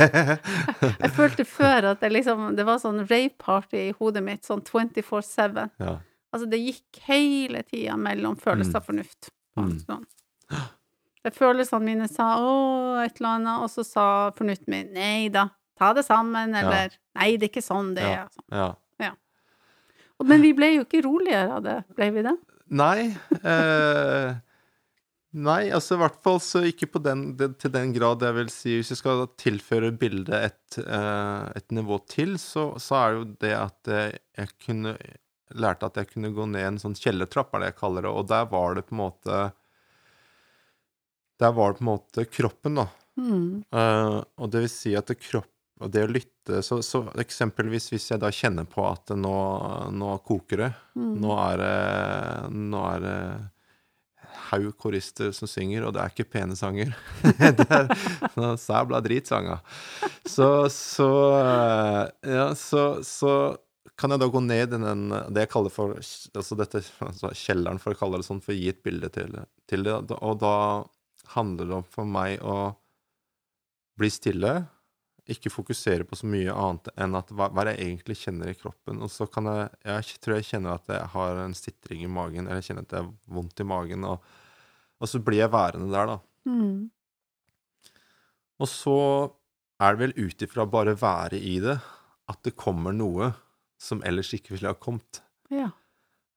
Jeg 1.02 1.10
følte 1.16 1.44
før 1.44 1.90
at 1.92 2.00
det 2.00 2.08
liksom 2.12 2.54
Det 2.56 2.64
var 2.64 2.80
sånn 2.80 3.02
rave-party 3.04 3.82
i 3.90 3.92
hodet 3.98 4.22
mitt, 4.24 4.46
sånn 4.48 4.62
24-7. 4.64 5.68
ja. 5.82 5.98
Altså, 6.30 6.46
det 6.46 6.60
gikk 6.62 7.00
hele 7.08 7.64
tida 7.66 7.96
mellom 7.98 8.36
følelser 8.38 8.78
og 8.78 8.84
fornuft. 8.86 9.32
Mm. 9.58 9.72
Sånn. 9.82 10.04
Det 11.26 11.32
følelsene 11.34 11.82
mine 11.84 12.06
sa 12.08 12.36
'å', 12.38 13.02
et 13.04 13.18
eller 13.18 13.32
annet, 13.34 13.64
og 13.64 13.68
så 13.72 13.84
sa 13.84 14.04
fornuften 14.36 14.70
min 14.70 14.92
'nei 14.94 15.28
da, 15.28 15.48
ta 15.76 15.92
det 15.92 16.04
sammen', 16.06 16.54
eller 16.54 16.94
'nei, 17.16 17.36
det 17.36 17.48
er 17.48 17.50
ikke 17.50 17.66
sånn 17.66 17.94
det 17.96 18.02
Ja. 18.06 18.24
er'. 18.24 18.30
Sånn. 18.30 18.46
ja. 18.54 18.74
Men 20.22 20.42
vi 20.42 20.52
ble 20.52 20.74
jo 20.76 20.84
ikke 20.84 21.02
roligere 21.04 21.50
av 21.56 21.62
det, 21.64 21.84
ble 21.96 22.10
vi 22.12 22.22
det? 22.22 22.36
Nei 22.70 23.10
eh, 23.42 24.30
Nei, 25.30 25.70
altså 25.70 25.94
i 25.94 26.00
hvert 26.00 26.18
fall 26.24 26.40
så 26.42 26.62
ikke 26.66 26.88
på 26.90 27.00
den, 27.02 27.20
det, 27.38 27.52
til 27.62 27.70
den 27.70 27.92
grad 27.94 28.22
jeg 28.26 28.34
vil 28.34 28.50
si 28.50 28.76
Hvis 28.78 28.92
jeg 28.94 29.00
skal 29.02 29.24
tilføre 29.38 29.92
bildet 29.94 30.34
et, 30.34 30.78
eh, 30.82 31.44
et 31.58 31.74
nivå 31.74 32.00
til, 32.10 32.34
så, 32.42 32.72
så 32.82 32.98
er 32.98 33.18
jo 33.18 33.26
det 33.42 33.54
at 33.58 33.90
jeg 33.94 34.54
kunne 34.66 34.96
Lærte 35.58 35.88
at 35.88 35.96
jeg 35.98 36.12
kunne 36.12 36.30
gå 36.34 36.44
ned 36.46 36.62
en 36.62 36.78
sånn 36.78 36.94
kjellertrapp, 36.94 37.54
er 37.54 37.62
det 37.62 37.70
jeg 37.72 37.80
kaller 37.80 38.06
det, 38.06 38.10
og 38.14 38.28
der 38.30 38.44
var 38.52 38.76
det 38.76 38.84
på 38.86 38.94
en 38.94 39.00
måte 39.00 39.38
Der 41.42 41.54
var 41.56 41.72
det 41.72 41.80
på 41.80 41.82
en 41.82 41.90
måte 41.90 42.24
kroppen, 42.30 42.78
da. 42.78 42.86
Mm. 43.18 43.64
Eh, 43.66 44.18
og 44.38 44.52
det 44.52 44.62
vil 44.66 44.70
si 44.72 44.94
at 44.94 45.10
kroppen 45.10 45.26
kropp 45.26 45.49
og 45.80 45.90
det 45.94 46.02
å 46.04 46.10
lytte 46.10 46.60
så, 46.66 46.80
så 46.84 47.02
eksempelvis 47.22 47.88
hvis 47.92 48.10
jeg 48.12 48.20
da 48.22 48.28
kjenner 48.34 48.66
på 48.68 48.84
at 48.88 49.12
nå, 49.16 49.36
nå 49.96 50.10
koker 50.26 50.64
det, 50.66 50.70
Mm. 50.98 51.14
nå 51.22 51.30
er 51.38 51.60
det 51.60 52.50
Nå 52.52 52.80
er 52.90 53.00
det 53.04 53.18
haug 54.50 54.72
korister 54.82 55.30
som 55.32 55.48
synger, 55.48 55.84
og 55.86 55.94
det 55.94 56.02
er 56.02 56.10
ikke 56.12 56.26
pene 56.32 56.56
sanger. 56.58 56.90
det 57.60 57.66
er 57.70 57.86
noe 58.34 58.56
sæbla 58.58 58.98
dritsanger. 59.04 59.60
Så, 60.26 60.48
så 60.74 61.08
eh, 61.38 62.32
Ja, 62.34 62.48
så, 62.58 62.82
så 63.06 63.34
kan 64.00 64.10
jeg 64.14 64.22
da 64.22 64.28
gå 64.32 64.40
ned 64.42 64.74
i 64.74 64.80
den 64.80 65.10
Det 65.30 65.44
jeg 65.44 65.50
kaller 65.52 65.72
for 65.72 65.94
altså 66.00 66.56
dette, 66.58 66.82
altså 67.04 67.30
kjelleren, 67.36 67.80
for 67.82 67.94
å 67.94 68.00
kalle 68.00 68.20
det 68.20 68.26
sånn, 68.26 68.42
for 68.44 68.54
å 68.54 68.58
gi 68.58 68.70
et 68.72 68.82
bilde 68.86 69.10
til, 69.14 69.38
til 69.70 69.86
det. 69.86 69.96
Og 70.18 70.38
da 70.42 70.54
handler 71.36 71.70
det 71.70 71.78
om 71.80 71.86
for 71.94 72.08
meg 72.08 72.42
å 72.42 72.58
bli 74.00 74.10
stille, 74.10 74.54
ikke 75.28 75.50
fokusere 75.52 76.04
på 76.08 76.16
så 76.16 76.28
mye 76.30 76.52
annet 76.54 76.88
enn 76.96 77.16
at 77.18 77.30
hva, 77.34 77.48
hva 77.52 77.64
jeg 77.68 77.80
egentlig 77.84 78.16
kjenner 78.22 78.50
i 78.50 78.56
kroppen. 78.58 79.02
Og 79.04 79.10
så 79.12 79.26
kan 79.30 79.44
jeg 79.50 79.68
Jeg 79.84 80.20
tror 80.20 80.36
jeg 80.36 80.48
kjenner 80.50 80.74
at 80.78 80.86
jeg 80.88 81.10
har 81.14 81.42
en 81.44 81.54
sitring 81.54 82.04
i 82.04 82.10
magen, 82.10 82.46
eller 82.46 82.60
jeg 82.62 82.70
kjenner 82.70 82.86
at 82.86 82.94
det 82.94 82.98
er 83.02 83.10
vondt 83.26 83.60
i 83.60 83.66
magen, 83.66 84.04
og, 84.04 84.24
og 85.00 85.08
så 85.08 85.20
blir 85.24 85.42
jeg 85.42 85.52
værende 85.52 85.90
der, 85.92 86.06
da. 86.06 86.18
Mm. 86.48 86.90
Og 88.60 88.68
så 88.68 88.96
er 89.80 89.96
det 89.96 90.00
vel 90.02 90.16
ut 90.28 90.42
ifra 90.44 90.66
bare 90.68 90.96
være 91.00 91.38
i 91.40 91.58
det 91.60 91.78
at 92.30 92.42
det 92.44 92.56
kommer 92.56 92.92
noe 92.92 93.32
som 93.80 94.02
ellers 94.06 94.32
ikke 94.36 94.52
ville 94.54 94.68
ha 94.70 94.76
kommet. 94.76 95.22
Ja. 95.50 95.70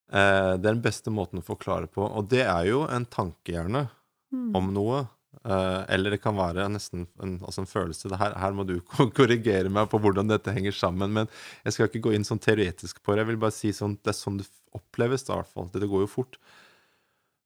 Eh, 0.09 0.53
det 0.57 0.63
er 0.63 0.73
den 0.73 0.83
beste 0.85 1.11
måten 1.11 1.41
å 1.41 1.45
forklare 1.45 1.89
på, 1.91 2.05
og 2.07 2.29
det 2.31 2.45
er 2.47 2.69
jo 2.71 2.85
en 2.87 3.05
tankehjerne 3.05 3.89
Mm. 4.33 4.55
om 4.57 4.71
noe. 4.73 5.03
Eh, 5.43 5.81
eller 5.95 6.13
det 6.13 6.21
kan 6.23 6.35
være 6.37 6.67
nesten 6.71 7.07
en, 7.23 7.33
altså 7.43 7.63
en 7.63 7.67
følelse 7.67 8.07
det 8.11 8.19
her, 8.21 8.35
her 8.39 8.53
må 8.55 8.63
du 8.69 8.77
korrigere 9.17 9.71
meg 9.73 9.89
på 9.91 9.99
hvordan 10.03 10.29
dette 10.31 10.53
henger 10.55 10.75
sammen. 10.77 11.11
Men 11.17 11.31
jeg 11.65 11.75
skal 11.75 11.89
ikke 11.89 12.03
gå 12.07 12.13
inn 12.15 12.27
sånn 12.27 12.39
teoretisk 12.43 13.01
på 13.03 13.13
det. 13.15 13.23
Jeg 13.25 13.31
vil 13.33 13.41
bare 13.43 13.55
si 13.57 13.73
sånn, 13.75 13.97
det 14.03 14.13
er 14.13 14.19
sånn 14.19 14.37
det 14.39 14.47
oppleves, 14.77 15.25
da, 15.27 15.35
i 15.35 15.41
hvert 15.41 15.53
fall. 15.53 15.67
Det 15.73 15.89
går 15.91 16.05
jo 16.05 16.11
fort. 16.13 16.37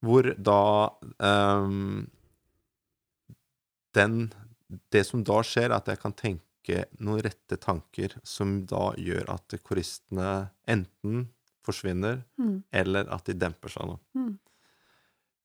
Hvor 0.05 0.27
da 0.37 0.59
um, 1.17 2.05
den 3.97 4.27
Det 4.91 5.05
som 5.07 5.23
da 5.23 5.39
skjer, 5.47 5.69
er 5.71 5.77
at 5.79 5.87
jeg 5.87 5.99
kan 6.01 6.13
tenke 6.13 6.83
noen 6.99 7.21
rette 7.23 7.55
tanker 7.63 8.17
som 8.27 8.65
da 8.67 8.89
gjør 8.99 9.29
at 9.31 9.55
koristene 9.63 10.49
enten 10.67 11.29
forsvinner, 11.63 12.21
Mm. 12.39 12.63
eller 12.71 13.07
at 13.11 13.23
de 13.27 13.33
demper 13.33 13.71
seg 13.71 13.87
nå. 13.87 13.95
Mm. 14.15 14.33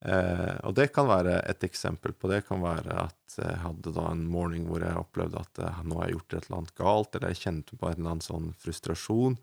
Eh, 0.03 0.55
og 0.67 0.75
det 0.75 0.89
kan 0.95 1.07
være 1.07 1.37
et 1.47 1.63
eksempel 1.63 2.15
på 2.19 2.31
det. 2.33 2.43
kan 2.49 2.63
være 2.63 3.05
at 3.07 3.37
jeg 3.39 3.59
hadde 3.63 3.95
da 3.95 4.09
en 4.11 4.25
morgen 4.29 4.67
hvor 4.67 4.83
jeg 4.83 4.99
opplevde 4.99 5.39
at 5.39 5.61
eh, 5.63 5.83
nå 5.87 6.01
har 6.01 6.09
jeg 6.09 6.17
gjort 6.19 6.35
et 6.35 6.47
eller 6.47 6.59
annet 6.59 6.79
galt, 6.81 7.15
eller 7.15 7.33
jeg 7.35 7.43
kjente 7.45 7.79
på 7.79 7.89
en 7.89 7.99
eller 7.99 8.15
annen 8.17 8.25
sånn 8.27 8.49
frustrasjon. 8.63 9.37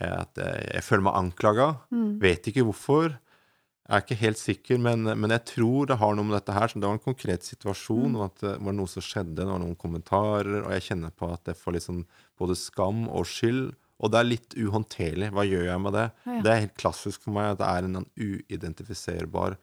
Eh, 0.00 0.14
at 0.14 0.40
jeg, 0.40 0.68
jeg 0.72 0.86
føler 0.86 1.08
meg 1.10 1.18
anklaga. 1.20 1.72
Mm. 1.92 2.12
Vet 2.24 2.48
ikke 2.48 2.64
hvorfor. 2.70 3.18
Jeg 3.88 3.96
er 3.96 4.04
ikke 4.04 4.20
helt 4.20 4.40
sikker, 4.40 4.80
men, 4.84 5.04
men 5.16 5.32
jeg 5.32 5.44
tror 5.48 5.88
det 5.88 5.96
har 6.00 6.16
noe 6.16 6.28
med 6.28 6.36
dette 6.38 6.56
her. 6.56 6.68
Så 6.68 6.80
det 6.80 6.88
var 6.88 6.96
en 6.96 7.04
konkret 7.04 7.44
situasjon, 7.44 8.16
og 8.16 8.26
at 8.30 8.42
det 8.44 8.56
var 8.64 8.76
noe 8.76 8.92
som 8.92 9.04
skjedde, 9.04 9.36
det 9.38 9.48
var 9.48 9.62
noen 9.62 9.78
kommentarer, 9.80 10.58
og 10.62 10.72
jeg 10.76 10.88
kjenner 10.90 11.14
på 11.16 11.28
at 11.32 11.52
jeg 11.52 11.60
får 11.60 11.76
litt 11.76 11.86
sånn 11.86 12.02
både 12.40 12.56
skam 12.60 13.06
og 13.08 13.28
skyld. 13.28 13.70
Og 13.98 14.12
det 14.12 14.18
er 14.20 14.28
litt 14.28 14.54
uhåndterlig. 14.54 15.32
Hva 15.34 15.44
gjør 15.44 15.64
jeg 15.68 15.82
med 15.84 15.96
det? 15.96 16.10
Ja. 16.28 16.42
Det 16.44 16.52
er 16.52 16.60
helt 16.62 16.76
klassisk 16.80 17.24
for 17.24 17.34
meg 17.34 17.54
at 17.54 17.60
det 17.60 17.70
er 17.72 17.88
en 17.88 17.98
sånn 17.98 18.12
uidentifiserbar 18.14 19.56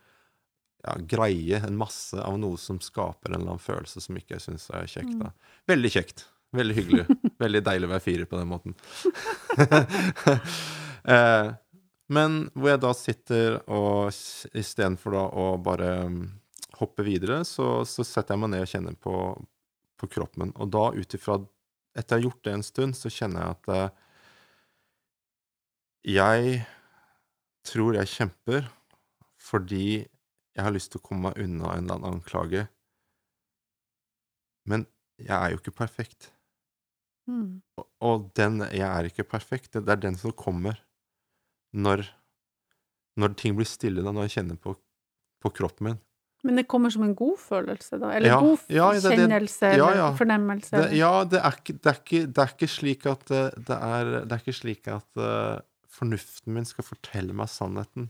ja, 0.85 0.95
greie, 1.01 1.59
en 1.65 1.77
masse 1.79 2.19
av 2.21 2.37
noe 2.39 2.59
som 2.61 2.79
skaper 2.83 3.31
en 3.31 3.39
eller 3.39 3.55
annen 3.55 3.63
følelse 3.63 4.03
som 4.03 4.17
ikke 4.19 4.37
jeg 4.37 4.45
syns 4.45 4.69
er 4.69 4.87
kjekt. 4.89 5.15
Da. 5.19 5.31
Veldig 5.71 5.91
kjekt. 5.97 6.25
Veldig 6.55 6.75
hyggelig. 6.77 7.05
Veldig 7.43 7.61
deilig 7.65 7.89
å 7.89 7.93
være 7.95 8.05
fire 8.05 8.27
på 8.29 8.39
den 8.39 8.51
måten. 8.51 8.75
eh, 11.15 11.49
men 12.15 12.37
hvor 12.53 12.71
jeg 12.71 12.83
da 12.85 12.93
sitter 12.97 13.57
og 13.65 14.13
istedenfor 14.53 15.17
da 15.17 15.25
å 15.25 15.47
bare 15.65 15.91
mm, 16.11 16.21
hoppe 16.79 17.05
videre, 17.07 17.41
så, 17.49 17.81
så 17.87 18.05
setter 18.05 18.35
jeg 18.35 18.43
meg 18.43 18.53
ned 18.53 18.65
og 18.67 18.71
kjenner 18.71 18.97
på, 19.01 19.17
på 19.97 20.11
kroppen. 20.13 20.53
Og 20.55 20.71
da 20.75 20.89
ut 20.95 21.19
ifra 21.19 21.41
Etter 21.95 22.17
jeg 22.17 22.25
har 22.25 22.25
gjort 22.25 22.43
det 22.43 22.51
en 22.51 22.63
stund, 22.67 22.95
så 22.99 23.07
kjenner 23.07 23.39
jeg 23.39 23.53
at 23.53 23.69
eh, 23.71 23.99
jeg 26.17 26.57
tror 27.63 27.95
jeg 27.95 28.11
kjemper 28.11 28.67
fordi 29.39 29.85
jeg 30.55 30.63
har 30.63 30.71
lyst 30.75 30.91
til 30.93 31.01
å 31.01 31.03
komme 31.07 31.29
meg 31.29 31.37
unna 31.43 31.73
en 31.75 31.83
eller 31.85 31.95
annen 31.99 32.19
anklage. 32.19 32.67
Men 34.69 34.85
jeg 35.21 35.35
er 35.35 35.53
jo 35.53 35.59
ikke 35.61 35.75
perfekt. 35.75 36.31
Mm. 37.29 37.61
Og- 37.77 37.87
Og 38.01 38.33
den 38.35 38.59
jeg 38.59 38.81
er 38.85 39.03
ikke 39.09 39.23
perfekt, 39.27 39.71
det 39.73 39.85
det 39.85 39.89
er 39.97 40.01
den 40.09 40.15
som 40.15 40.31
kommer 40.31 40.77
når, 41.73 42.05
når 43.17 43.35
ting 43.35 43.55
blir 43.55 43.65
stille, 43.65 44.03
da, 44.03 44.11
når 44.11 44.27
jeg 44.29 44.43
kjenner 44.43 44.57
på, 44.61 44.75
på 45.41 45.49
kroppen 45.53 45.83
min. 45.89 45.99
Men 46.43 46.55
det 46.57 46.67
kommer 46.67 46.91
som 46.91 47.01
en 47.03 47.15
god 47.15 47.37
følelse, 47.39 47.97
da? 47.99 48.11
Eller 48.11 48.27
Ja, 48.29 48.39
god 48.39 48.59
ja, 48.69 48.91
det- 48.93 49.01
det- 49.01 49.17
kjennelse, 49.17 49.61
ja, 49.61 49.73
eller 49.73 49.95
ja. 49.95 50.11
fornemmelse? 50.15 50.69
Det, 50.69 50.79
eller- 50.85 50.95
ja, 50.95 51.23
det 51.23 51.39
er, 51.41 51.51
ikke, 51.51 51.79
er 51.89 51.97
ikke, 51.99 52.33
det 52.33 52.37
er 52.37 52.53
ikke 52.53 52.69
slik 52.69 53.05
at 53.07 53.25
det, 53.25 53.65
det 53.65 53.77
er 53.81 54.05
er 54.21 54.37
ikke 54.37 54.53
slik 54.53 54.87
at 54.87 55.07
uh, 55.17 55.59
fornuften 55.89 56.53
min 56.53 56.65
skal 56.65 56.83
fortelle 56.83 57.33
meg 57.33 57.47
sannheten, 57.49 58.09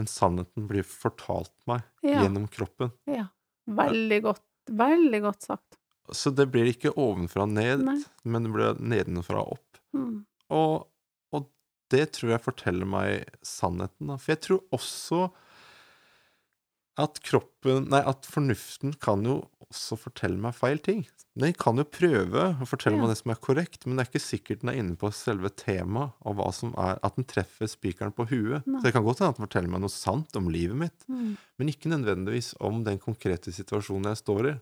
men 0.00 0.08
sannheten 0.08 0.64
blir 0.70 0.86
fortalt 0.86 1.52
meg 1.68 1.82
Ja. 2.02 2.22
gjennom 2.24 2.48
kroppen. 2.48 2.94
Ja. 3.06 3.26
Veldig 3.68 4.22
godt. 4.24 4.46
Veldig 4.70 5.20
godt 5.26 5.42
sagt. 5.44 5.76
Så 6.10 6.32
det 6.34 6.48
blir 6.50 6.66
ikke 6.72 6.94
ovenfra 6.96 7.44
og 7.44 7.52
ned, 7.52 7.84
Nei. 7.86 7.98
men 8.24 8.46
det 8.46 8.52
blir 8.54 8.80
nedenfra 8.80 9.42
og 9.44 9.58
opp. 9.58 9.78
Mm. 9.94 10.24
Og, 10.56 10.88
og 11.36 11.46
det 11.92 12.06
tror 12.16 12.32
jeg 12.32 12.42
forteller 12.48 12.88
meg 12.88 13.28
sannheten, 13.46 14.08
da. 14.10 14.16
For 14.16 14.32
jeg 14.34 14.40
tror 14.46 14.64
også 14.74 15.20
at 17.00 17.20
kroppen 17.24 17.86
Nei, 17.92 18.00
at 18.02 18.26
fornuften 18.28 18.96
kan 19.00 19.22
jo 19.28 19.42
også 19.68 19.96
fortelle 20.00 20.40
meg 20.40 20.56
feil 20.58 20.80
ting. 20.82 21.04
Den 21.40 21.54
kan 21.56 21.78
jo 21.80 21.84
prøve 21.88 22.42
å 22.60 22.66
fortelle 22.68 22.96
Ja. 22.98 23.00
meg 23.02 23.10
det 23.12 23.18
som 23.22 23.30
er 23.32 23.38
korrekt, 23.40 23.86
men 23.86 23.96
det 23.96 24.04
er 24.06 24.10
ikke 24.10 24.22
sikkert 24.24 24.60
den 24.60 24.70
er 24.72 24.78
inne 24.82 24.96
på 25.00 25.08
selve 25.14 25.48
temaet, 25.56 26.12
og 26.26 26.36
hva 26.36 26.50
som 26.52 26.74
er 26.76 26.98
At 27.02 27.16
den 27.16 27.24
treffer 27.24 27.66
spikeren 27.70 28.12
på 28.14 28.26
huet. 28.28 28.66
Nei. 28.66 28.80
Så 28.80 28.82
det 28.84 28.92
kan 28.92 29.04
godt 29.04 29.18
hende 29.22 29.30
at 29.32 29.36
den 29.38 29.46
forteller 29.48 29.70
meg 29.72 29.80
noe 29.80 29.88
sant 29.94 30.36
om 30.36 30.48
livet 30.52 30.76
mitt, 30.76 31.06
Mm. 31.08 31.36
men 31.58 31.68
ikke 31.68 31.88
nødvendigvis 31.92 32.54
om 32.60 32.84
den 32.84 32.98
konkrete 32.98 33.50
situasjonen 33.52 34.04
jeg 34.12 34.20
står 34.20 34.50
i. 34.52 34.60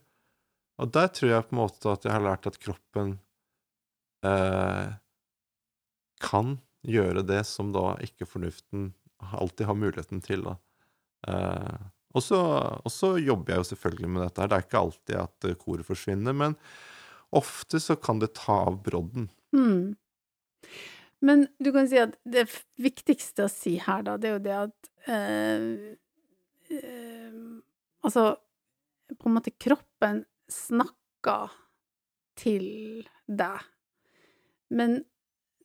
Og 0.79 0.93
der 0.93 1.09
tror 1.09 1.29
jeg 1.31 1.49
på 1.49 1.53
en 1.53 1.59
måte 1.67 1.91
at 1.93 2.03
jeg 2.05 2.13
har 2.13 2.21
lært 2.23 2.47
at 2.47 2.59
kroppen 2.61 3.19
eh, 4.25 4.93
kan 6.21 6.59
gjøre 6.87 7.27
det 7.27 7.45
som 7.47 7.73
da 7.73 7.97
ikke 8.03 8.27
fornuften 8.27 8.93
alltid 9.33 9.67
har 9.67 9.75
muligheten 9.75 10.23
til. 10.23 10.43
Da. 10.43 10.57
Eh, 11.27 11.79
og, 12.17 12.23
så, 12.25 13.11
jobber 13.21 13.53
jeg 13.53 13.63
jo 13.63 13.69
selvfølgelig 13.73 14.11
med 14.11 14.23
dette 14.25 14.43
her. 14.43 14.51
Det 14.51 14.57
er 14.57 14.67
ikke 14.67 14.81
alltid 14.81 15.17
at 15.21 15.49
eh, 15.49 15.59
koret 15.61 15.87
forsvinner, 15.87 16.37
men 16.37 16.57
ofte 17.37 17.81
så 17.83 17.99
kan 18.01 18.23
det 18.23 18.33
ta 18.39 18.63
av 18.71 18.79
brodden. 18.85 19.29
Mm. 19.53 19.97
Men 21.21 21.47
du 21.59 21.71
kan 21.75 21.89
si 21.91 21.99
at 22.01 22.15
det 22.25 22.47
viktigste 22.81 23.47
å 23.47 23.53
si 23.53 23.77
her, 23.83 24.05
da, 24.07 24.17
det 24.17 24.31
er 24.31 24.37
jo 24.37 24.45
det 24.47 24.59
at 24.59 24.93
eh, 25.11 25.71
eh, 26.75 27.41
Altså, 28.07 28.37
på 29.19 29.27
en 29.27 29.35
måte, 29.35 29.51
kroppen 29.59 30.21
snakker 30.49 31.51
til 32.39 33.03
deg, 33.27 33.65
men 34.71 35.01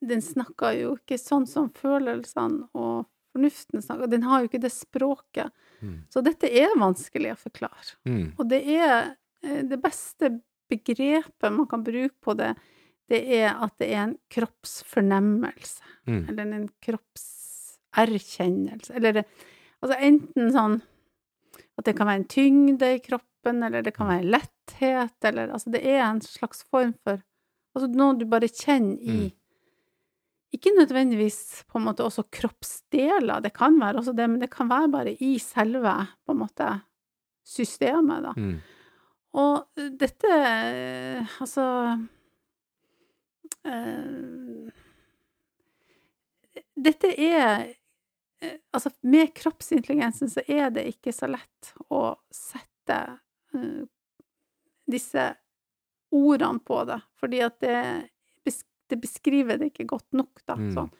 den 0.01 0.23
snakker 0.25 0.73
jo 0.75 0.95
ikke 0.97 1.19
sånn 1.21 1.45
som 1.47 1.69
følelsene 1.77 2.67
og 2.73 3.05
Fornuften 3.33 3.81
snakker, 3.81 4.09
den 4.11 4.25
har 4.27 4.43
jo 4.43 4.49
ikke 4.49 4.61
det 4.61 4.69
språket. 4.69 5.49
Mm. 5.83 5.97
Så 6.09 6.21
dette 6.23 6.47
er 6.47 6.73
vanskelig 6.79 7.33
å 7.33 7.39
forklare. 7.43 7.95
Mm. 8.07 8.29
Og 8.39 8.47
det 8.49 8.61
er 8.77 8.93
eh, 9.43 9.61
det 9.67 9.79
beste 9.83 10.29
begrepet 10.71 11.51
man 11.51 11.67
kan 11.67 11.83
bruke 11.83 12.15
på 12.23 12.33
det, 12.39 12.53
det 13.11 13.19
er 13.35 13.49
at 13.61 13.73
det 13.83 13.89
er 13.91 14.01
en 14.07 14.17
kroppsfornemmelse, 14.31 15.81
Mm. 16.07 16.23
eller 16.29 16.53
en 16.57 16.69
kroppserkjennelse, 17.93 18.93
eller 18.95 19.13
det, 19.13 19.23
altså 19.81 19.97
enten 20.03 20.49
sånn 20.55 20.79
at 21.77 21.85
det 21.87 21.93
kan 21.97 22.07
være 22.09 22.21
en 22.21 22.27
tyngde 22.29 22.89
i 22.95 22.99
kroppen, 23.03 23.63
eller 23.63 23.83
det 23.85 23.93
kan 23.95 24.07
være 24.11 24.27
letthet, 24.29 25.15
eller 25.25 25.51
altså 25.55 25.71
det 25.73 25.81
er 25.89 26.01
en 26.05 26.21
slags 26.23 26.63
form 26.69 26.93
for 27.03 27.21
Altså 27.73 27.87
noe 27.89 28.13
du 28.13 28.25
bare 28.29 28.45
kjenner 28.45 28.99
i 29.01 29.13
Mm. 29.17 29.31
Ikke 30.53 30.73
nødvendigvis 30.77 31.63
på 31.67 31.79
en 31.79 31.87
måte 31.87 32.05
også 32.05 32.27
kroppsdeler, 32.29 33.41
det 33.41 33.53
kan 33.57 33.79
være 33.81 33.97
også 34.01 34.13
det, 34.13 34.27
men 34.29 34.41
det 34.43 34.51
kan 34.53 34.69
være 34.69 34.91
bare 34.93 35.15
i 35.17 35.35
selve 35.41 35.95
på 36.25 36.35
en 36.35 36.43
måte 36.43 36.69
systemet, 37.43 38.23
da. 38.23 38.33
Mm. 38.37 38.59
Og 39.33 39.65
dette 39.97 40.29
eh, 40.29 41.39
Altså 41.41 41.63
øh, 43.65 44.69
Dette 46.85 47.13
er 47.17 47.73
eh, 48.41 48.59
Altså, 48.73 48.91
med 49.01 49.33
kroppsintelligensen 49.35 50.29
så 50.29 50.45
er 50.47 50.69
det 50.69 50.85
ikke 50.93 51.13
så 51.15 51.31
lett 51.31 51.73
å 51.89 52.13
sette 52.33 52.99
øh, 53.55 53.85
disse 54.85 55.31
ordene 56.13 56.61
på 56.61 56.83
det, 56.85 56.99
fordi 57.17 57.39
at 57.41 57.55
det, 57.63 57.77
det 58.93 59.01
beskriver 59.03 59.57
det 59.59 59.71
ikke 59.73 59.87
godt 59.89 60.07
nok, 60.15 60.43
da. 60.47 60.55
Mm. 60.59 60.69
Sånn. 60.77 60.91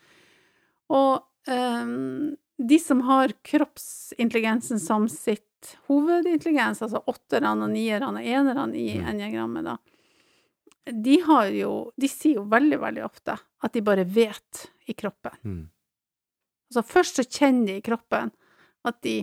Og 0.94 1.24
um, 1.48 2.36
de 2.58 2.78
som 2.82 3.02
har 3.08 3.34
kroppsintelligensen 3.46 4.80
som 4.82 5.08
sitt 5.12 5.74
hovedintelligens, 5.88 6.82
altså 6.84 7.00
åtterne 7.08 7.54
og 7.56 7.72
nierne 7.72 8.10
og 8.20 8.20
enerne 8.26 8.76
i 8.76 8.98
Mm. 9.00 9.06
enjagrammet, 9.14 9.64
da, 9.70 9.78
de 10.92 11.18
har 11.24 11.48
jo 11.56 11.70
De 11.98 12.08
sier 12.12 12.36
jo 12.42 12.44
veldig, 12.52 12.80
veldig 12.82 13.04
ofte 13.06 13.38
at 13.64 13.72
de 13.74 13.82
bare 13.82 14.04
vet 14.04 14.66
i 14.92 14.94
kroppen. 14.94 15.38
Mm. 15.46 15.70
Altså 16.74 16.84
først 16.90 17.16
så 17.22 17.24
kjenner 17.24 17.66
de 17.70 17.78
i 17.80 17.86
kroppen 17.86 18.32
at 18.84 18.98
de 19.06 19.22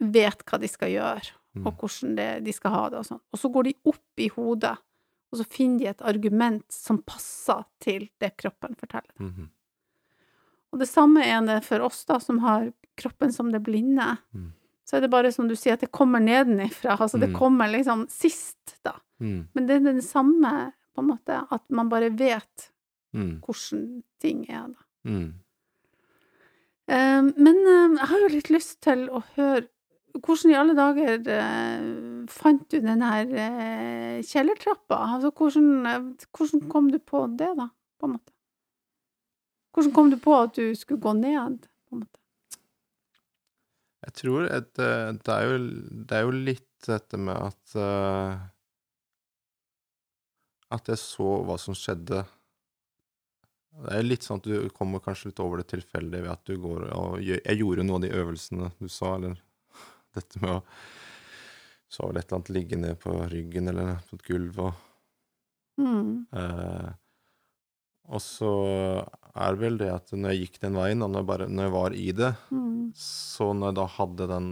vet 0.00 0.44
hva 0.46 0.60
de 0.60 0.68
skal 0.70 0.90
gjøre, 0.94 1.32
Mm. 1.50 1.66
og 1.66 1.80
hvordan 1.80 2.14
det, 2.14 2.44
de 2.46 2.52
skal 2.54 2.70
ha 2.70 2.88
det 2.90 2.98
og 3.00 3.04
sånn. 3.08 3.20
Og 3.34 3.38
så 3.40 3.48
går 3.50 3.64
de 3.64 3.72
opp 3.90 4.20
i 4.22 4.28
hodet, 4.30 4.76
og 5.30 5.38
så 5.38 5.44
finner 5.46 5.78
de 5.78 5.86
et 5.92 6.02
argument 6.02 6.64
som 6.74 6.98
passer 7.06 7.64
til 7.80 8.08
det 8.20 8.32
kroppen 8.36 8.74
forteller. 8.78 9.12
Mhm. 9.20 9.48
Og 10.72 10.78
det 10.78 10.86
samme 10.88 11.22
er 11.26 11.40
det 11.46 11.64
for 11.66 11.80
oss, 11.82 12.04
da, 12.06 12.18
som 12.22 12.38
har 12.44 12.72
kroppen 12.96 13.32
som 13.34 13.48
det 13.50 13.58
blinde. 13.66 14.18
Mm. 14.34 14.52
Så 14.86 14.96
er 14.96 15.00
det 15.00 15.10
bare 15.10 15.32
som 15.32 15.48
du 15.48 15.56
sier, 15.58 15.72
at 15.74 15.80
det 15.82 15.90
kommer 15.90 16.20
nedenifra. 16.22 16.94
Altså 16.96 17.18
det 17.18 17.30
Mm. 17.30 17.36
kommer 17.38 17.68
liksom 17.72 18.04
sist, 18.08 18.76
da. 18.84 18.92
Mm. 19.20 19.48
Men 19.52 19.66
det 19.66 19.76
er 19.76 19.80
den 19.80 20.00
samme, 20.02 20.72
på 20.94 21.02
en 21.02 21.08
måte, 21.08 21.40
at 21.50 21.62
man 21.70 21.88
bare 21.88 22.10
vet 22.10 22.70
Mm. 23.14 23.40
hvordan 23.42 24.02
ting 24.20 24.44
er, 24.48 24.68
da. 24.68 25.10
Mm. 25.10 25.34
Eh, 26.88 27.22
men 27.22 27.56
eh, 27.66 27.98
jeg 27.98 28.06
har 28.10 28.20
jo 28.20 28.28
litt 28.28 28.50
lyst 28.50 28.80
til 28.80 29.08
å 29.10 29.22
høre 29.36 29.66
Hvordan 30.12 30.50
i 30.50 30.56
alle 30.58 30.74
dager 30.74 31.20
eh, 31.30 31.82
fant 32.32 32.64
du 32.70 32.78
den 32.82 33.02
her 33.04 33.30
eh, 33.44 34.20
kjellertrappa? 34.26 34.98
Altså, 35.16 35.32
hvordan, 35.36 36.14
hvordan 36.36 36.68
kom 36.72 36.90
du 36.92 36.98
på 37.02 37.26
det, 37.38 37.50
da, 37.58 37.70
på 38.00 38.08
en 38.08 38.16
måte? 38.16 38.34
Hvordan 39.74 39.94
kom 39.94 40.10
du 40.10 40.18
på 40.18 40.34
at 40.34 40.56
du 40.58 40.74
skulle 40.74 41.02
gå 41.02 41.12
ned, 41.18 41.66
på 41.88 41.96
en 41.96 42.02
måte? 42.04 42.20
Jeg 44.00 44.16
tror 44.22 44.48
at 44.48 44.80
eh, 44.80 45.12
det, 45.12 45.34
er 45.36 45.46
jo, 45.46 45.56
det 46.08 46.16
er 46.16 46.26
jo 46.26 46.42
litt 46.48 46.66
dette 46.86 47.18
med 47.20 47.36
at 47.36 47.74
uh, 47.76 48.40
At 50.72 50.88
jeg 50.88 51.00
så 51.02 51.26
hva 51.44 51.58
som 51.60 51.76
skjedde. 51.76 52.22
Det 53.84 53.96
er 53.98 54.06
litt 54.06 54.24
sånn 54.24 54.40
at 54.40 54.48
du 54.48 54.70
kommer 54.74 55.02
kanskje 55.04 55.30
litt 55.30 55.42
over 55.42 55.60
det 55.60 55.68
tilfeldige 55.74 56.24
ved 56.24 56.32
at 56.32 56.46
du 56.48 56.56
går 56.62 56.86
og 56.96 57.20
Jeg 57.22 57.58
gjorde 57.58 57.84
noen 57.84 58.00
av 58.00 58.06
de 58.06 58.14
øvelsene 58.22 58.70
du 58.78 58.88
sa, 58.88 59.16
eller 59.18 59.36
dette 60.16 60.40
med 60.42 60.56
å 60.56 60.62
Så 61.90 62.06
vel 62.06 62.20
et 62.20 62.28
eller 62.28 62.38
annet 62.38 62.52
ligge 62.54 62.78
ned 62.78 62.98
på 63.02 63.12
ryggen 63.32 63.68
eller 63.72 63.96
på 64.08 64.18
et 64.20 64.26
gulv 64.30 64.58
og 64.68 64.86
Mm. 65.80 66.26
Eh, 66.36 66.88
og 68.10 68.20
så 68.20 68.48
er 69.38 69.54
vel 69.56 69.78
det 69.80 69.86
at 69.94 70.10
når 70.12 70.34
jeg 70.34 70.40
gikk 70.42 70.58
den 70.60 70.74
veien, 70.76 71.00
og 71.02 71.08
når 71.08 71.22
jeg, 71.22 71.26
bare, 71.30 71.46
når 71.48 71.62
jeg 71.68 71.72
var 71.72 71.94
i 71.96 72.10
det, 72.18 72.30
Mm. 72.52 72.92
så 72.94 73.46
når 73.56 73.70
jeg 73.70 73.76
da 73.78 73.86
hadde 73.86 74.26
den, 74.28 74.48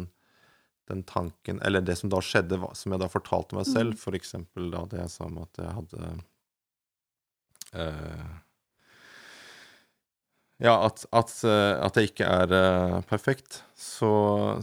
den 0.88 1.02
tanken 1.04 1.60
Eller 1.60 1.82
det 1.84 1.98
som 1.98 2.08
da 2.08 2.16
skjedde, 2.24 2.56
som 2.74 2.92
jeg 2.94 3.00
da 3.02 3.08
fortalte 3.12 3.54
meg 3.58 3.66
selv, 3.66 3.92
Mm. 3.92 3.98
for 3.98 4.12
eksempel 4.16 4.70
da 4.70 4.84
det 4.86 5.00
jeg 5.00 5.10
sa 5.10 5.24
om 5.26 5.38
at 5.42 5.52
jeg 5.58 5.74
hadde 5.74 6.22
eh, 7.74 8.28
Ja, 10.58 10.74
at, 10.88 11.04
at, 11.14 11.32
eh, 11.46 11.74
at 11.86 11.94
det 11.94 12.08
ikke 12.08 12.26
er 12.26 12.52
eh, 12.56 12.96
perfekt, 13.06 13.60
så, 13.78 14.10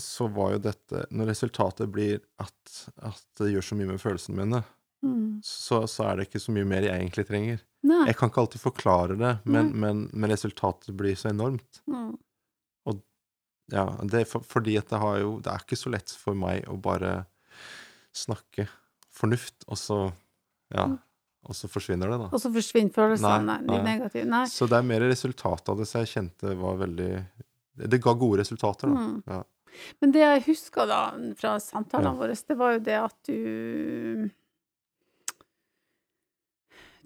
så 0.03 0.27
var 0.27 0.57
jo 0.57 0.63
dette 0.65 1.05
Når 1.15 1.29
resultatet 1.31 1.87
blir 1.93 2.17
at, 2.43 2.73
at 2.99 3.21
det 3.39 3.53
gjør 3.53 3.63
så 3.69 3.77
mye 3.79 3.93
med 3.93 4.03
følelsene 4.03 4.41
mine, 4.43 4.63
Mm. 5.05 5.35
så, 5.45 5.83
så 5.85 6.01
er 6.07 6.15
det 6.17 6.23
ikke 6.25 6.39
så 6.41 6.53
mye 6.55 6.65
mer 6.65 6.81
jeg 6.87 6.97
egentlig 6.97 7.25
trenger. 7.27 7.59
Nei. 7.85 8.07
Jeg 8.07 8.15
kan 8.17 8.31
ikke 8.31 8.41
alltid 8.41 8.61
forklare 8.63 9.17
det, 9.19 9.33
men, 9.45 9.67
men, 9.77 9.99
men 10.17 10.31
resultatet 10.33 10.95
blir 10.97 11.13
så 11.19 11.29
enormt. 11.29 11.83
Mm. 11.85 12.15
Ja, 13.73 13.85
det 14.05 14.19
er 14.19 14.27
for, 14.29 14.45
fordi 14.45 14.75
at 14.77 14.91
det 14.91 14.99
har 15.01 15.15
jo 15.23 15.39
Det 15.41 15.49
er 15.49 15.63
ikke 15.63 15.77
så 15.79 15.89
lett 15.89 16.11
for 16.21 16.37
meg 16.37 16.67
å 16.69 16.75
bare 16.77 17.25
snakke 18.15 18.67
fornuft, 19.15 19.65
og 19.67 19.79
så 19.79 19.99
Ja. 20.73 20.85
Mm. 20.85 20.99
Og 21.45 21.53
så 21.53 21.67
forsvinner 21.69 22.09
det, 22.09 22.17
da. 22.19 22.29
Og 22.33 22.39
så 22.41 22.49
forsvinner 22.53 22.91
følelsene, 22.95 23.45
Nei, 23.45 23.57
de 23.61 23.67
nei. 23.67 23.81
negative. 23.83 24.25
Nei. 24.25 24.45
Så 24.49 24.67
det 24.67 24.77
er 24.79 24.87
mer 24.87 24.99
resultatet 25.01 25.69
av 25.69 25.77
det 25.77 25.87
som 25.87 26.01
jeg 26.01 26.13
kjente 26.15 26.55
var 26.57 26.77
veldig 26.77 27.09
Det 27.89 28.01
ga 28.01 28.13
gode 28.13 28.39
resultater, 28.39 28.87
da. 28.87 28.95
Mm. 28.95 29.23
Ja. 29.27 29.43
Men 30.01 30.11
det 30.15 30.21
jeg 30.23 30.43
husker 30.47 30.87
da 30.87 31.11
fra 31.35 31.57
samtalene 31.59 32.13
Ja. 32.13 32.19
våre, 32.21 32.35
det 32.47 32.57
var 32.57 32.71
jo 32.73 32.79
det 32.79 32.95
at 32.95 33.15
du 33.27 34.29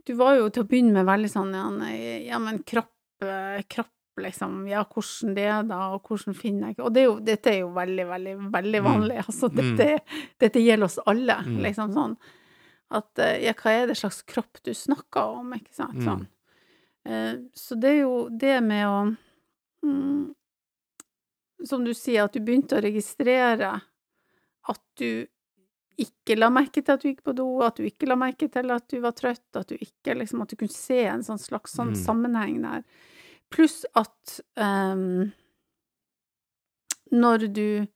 Du 0.06 0.14
var 0.18 0.36
jo 0.40 0.50
til 0.50 0.64
å 0.64 0.68
begynne 0.70 0.94
med 0.94 1.06
veldig 1.10 1.30
sånn 1.30 1.54
ja, 2.26 2.40
men 2.42 2.64
kropp, 2.64 2.94
eh, 3.22 3.62
kropp, 3.70 3.92
liksom. 4.18 4.68
Ja, 4.70 4.84
hvordan 4.86 5.36
det 5.36 5.46
er 5.46 5.64
da, 5.64 5.94
og 5.96 6.04
hvordan 6.10 6.36
finner 6.36 6.68
jeg 6.74 6.80
Og 6.80 6.94
det 6.94 7.02
er 7.04 7.06
jo, 7.10 7.20
dette 7.20 7.48
er 7.52 7.60
jo 7.62 7.70
veldig, 7.76 8.06
veldig, 8.08 8.34
veldig 8.52 8.82
Mm. 8.82 8.88
vanlig. 8.90 9.18
Altså, 9.26 9.50
Mm. 9.50 9.56
dette, 9.78 10.02
dette 10.40 10.60
gjelder 10.60 10.84
oss 10.86 11.00
alle, 11.06 11.36
Mm. 11.46 11.62
liksom 11.64 11.94
sånn. 11.94 12.18
At 12.90 13.20
eh, 13.22 13.44
ja, 13.46 13.54
hva 13.54 13.72
er 13.72 13.88
det 13.92 13.98
slags 14.00 14.22
kropp 14.26 14.62
du 14.66 14.74
snakker 14.74 15.36
om, 15.40 15.54
ikke 15.54 15.74
sant? 15.76 15.98
Mm. 16.00 16.06
Sånn. 16.08 16.28
Mm. 17.10 17.50
Så 17.56 17.76
det 17.80 17.90
er 17.90 18.00
jo 18.04 18.16
det 18.30 18.58
med 18.62 18.84
å 18.86 18.98
mm, 19.88 20.26
Som 21.66 21.86
du 21.88 21.94
sier, 21.96 22.26
at 22.28 22.36
du 22.36 22.42
begynte 22.44 22.76
å 22.78 22.84
registrere 22.84 23.70
at 24.70 24.82
du 25.00 25.26
ikke 26.00 26.36
la 26.38 26.50
merke 26.54 26.84
til 26.84 26.94
at 26.94 27.02
du 27.02 27.08
gikk 27.10 27.24
på 27.26 27.34
do, 27.36 27.48
at 27.66 27.80
du 27.80 27.88
ikke 27.88 28.08
la 28.08 28.16
merke 28.20 28.48
til 28.52 28.72
at 28.72 28.86
du 28.92 29.00
var 29.04 29.16
trøtt, 29.18 29.48
at 29.58 29.68
du 29.72 29.76
ikke 29.80 30.16
liksom 30.16 30.44
At 30.44 30.52
du 30.54 30.60
kunne 30.60 30.76
se 30.76 31.00
en 31.10 31.24
sånn 31.26 31.42
slags 31.42 31.74
sånn 31.76 31.92
Mm. 31.96 32.00
sammenheng 32.04 32.62
der. 32.64 32.84
Pluss 33.50 33.82
at 34.00 34.40
um, 34.56 35.32
når 37.12 37.48
du 37.52 37.88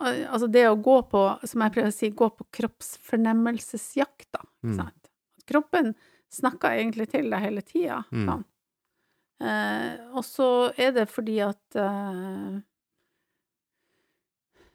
Altså 0.00 0.50
det 0.50 0.64
å 0.68 0.76
gå 0.82 0.96
på, 1.08 1.20
som 1.46 1.60
jeg 1.62 1.72
prøver 1.72 1.88
å 1.88 1.94
si, 1.94 2.10
gå 2.10 2.28
på 2.36 2.44
kroppsfornemmelsesjakt, 2.58 4.26
da. 4.32 4.40
Ikke 4.62 4.72
Mm. 4.72 4.76
sant? 4.76 5.00
Mm. 5.00 5.44
kroppen 5.46 5.94
snakker 6.32 6.70
egentlig 6.80 7.10
til 7.12 7.30
deg 7.30 7.40
hele 7.40 7.62
tida. 7.62 8.04
Mm. 8.10 8.44
Eh, 9.40 9.98
og 10.16 10.24
så 10.24 10.72
er 10.78 10.92
det 10.92 11.08
fordi 11.10 11.38
at 11.44 11.76
eh, 11.76 12.60